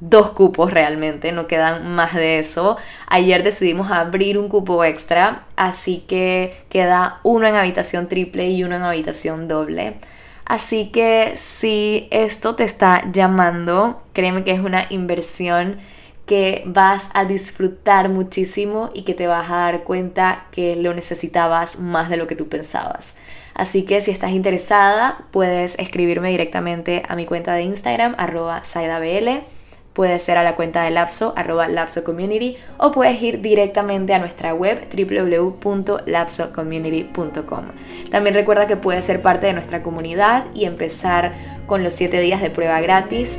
dos 0.00 0.30
cupos 0.30 0.72
realmente, 0.72 1.30
no 1.30 1.46
quedan 1.46 1.94
más 1.94 2.14
de 2.14 2.40
eso. 2.40 2.78
Ayer 3.06 3.44
decidimos 3.44 3.92
abrir 3.92 4.38
un 4.38 4.48
cupo 4.48 4.82
extra, 4.82 5.44
así 5.54 6.04
que 6.08 6.64
queda 6.68 7.20
uno 7.22 7.46
en 7.46 7.54
habitación 7.54 8.08
triple 8.08 8.50
y 8.50 8.64
uno 8.64 8.74
en 8.74 8.82
habitación 8.82 9.46
doble. 9.46 9.98
Así 10.44 10.90
que 10.90 11.34
si 11.36 12.08
esto 12.10 12.54
te 12.54 12.64
está 12.64 13.10
llamando, 13.12 14.02
créeme 14.12 14.44
que 14.44 14.52
es 14.52 14.60
una 14.60 14.86
inversión 14.90 15.78
que 16.26 16.62
vas 16.66 17.10
a 17.14 17.24
disfrutar 17.24 18.08
muchísimo 18.08 18.90
y 18.94 19.02
que 19.02 19.14
te 19.14 19.26
vas 19.26 19.50
a 19.50 19.56
dar 19.56 19.84
cuenta 19.84 20.46
que 20.52 20.76
lo 20.76 20.94
necesitabas 20.94 21.78
más 21.78 22.10
de 22.10 22.16
lo 22.16 22.26
que 22.26 22.36
tú 22.36 22.48
pensabas. 22.48 23.16
Así 23.54 23.84
que 23.84 24.00
si 24.00 24.10
estás 24.10 24.30
interesada, 24.30 25.26
puedes 25.30 25.78
escribirme 25.78 26.30
directamente 26.30 27.02
a 27.08 27.16
mi 27.16 27.26
cuenta 27.26 27.54
de 27.54 27.62
Instagram, 27.62 28.14
arroba 28.18 28.64
saidabl 28.64 29.44
Puede 29.92 30.18
ser 30.18 30.38
a 30.38 30.42
la 30.42 30.56
cuenta 30.56 30.84
de 30.84 30.90
Lapso, 30.90 31.34
arroba 31.36 31.68
Lapso 31.68 32.02
Community, 32.02 32.56
o 32.78 32.92
puedes 32.92 33.22
ir 33.22 33.42
directamente 33.42 34.14
a 34.14 34.18
nuestra 34.18 34.54
web 34.54 34.88
www.lapsocommunity.com. 34.90 37.64
También 38.10 38.34
recuerda 38.34 38.66
que 38.66 38.76
puedes 38.76 39.04
ser 39.04 39.20
parte 39.20 39.48
de 39.48 39.52
nuestra 39.52 39.82
comunidad 39.82 40.46
y 40.54 40.64
empezar 40.64 41.34
con 41.66 41.84
los 41.84 41.92
7 41.92 42.20
días 42.20 42.40
de 42.40 42.48
prueba 42.48 42.80
gratis. 42.80 43.38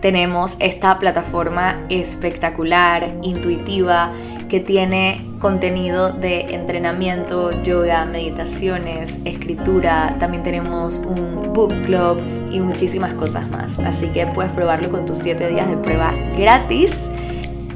Tenemos 0.00 0.56
esta 0.60 1.00
plataforma 1.00 1.84
espectacular, 1.88 3.16
intuitiva, 3.22 4.12
que 4.48 4.60
tiene 4.60 5.26
contenido 5.40 6.12
de 6.12 6.54
entrenamiento, 6.54 7.62
yoga, 7.62 8.04
meditaciones, 8.04 9.18
escritura. 9.24 10.16
También 10.18 10.42
tenemos 10.42 10.98
un 10.98 11.52
book 11.52 11.74
club 11.84 12.20
y 12.50 12.60
muchísimas 12.60 13.14
cosas 13.14 13.48
más. 13.50 13.78
Así 13.78 14.08
que 14.08 14.26
puedes 14.26 14.52
probarlo 14.52 14.90
con 14.90 15.06
tus 15.06 15.18
7 15.18 15.48
días 15.48 15.68
de 15.68 15.76
prueba 15.76 16.12
gratis. 16.36 17.08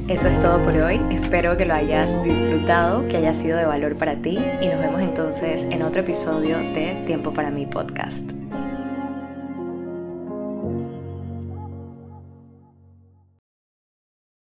Eso 0.09 0.29
es 0.29 0.39
todo 0.41 0.63
por 0.63 0.77
hoy. 0.77 1.01
Espero 1.11 1.57
que 1.57 1.65
lo 1.65 1.75
hayas 1.75 2.23
disfrutado, 2.25 3.07
que 3.09 3.17
haya 3.17 3.33
sido 3.35 3.57
de 3.57 3.65
valor 3.65 3.97
para 3.97 4.17
ti 4.17 4.39
y 4.61 4.67
nos 4.67 4.81
vemos 4.81 5.01
entonces 5.01 5.65
en 5.71 5.83
otro 5.83 6.01
episodio 6.01 6.59
de 6.59 7.03
Tiempo 7.07 7.33
para 7.33 7.51
mi 7.51 7.67
podcast. 7.67 8.42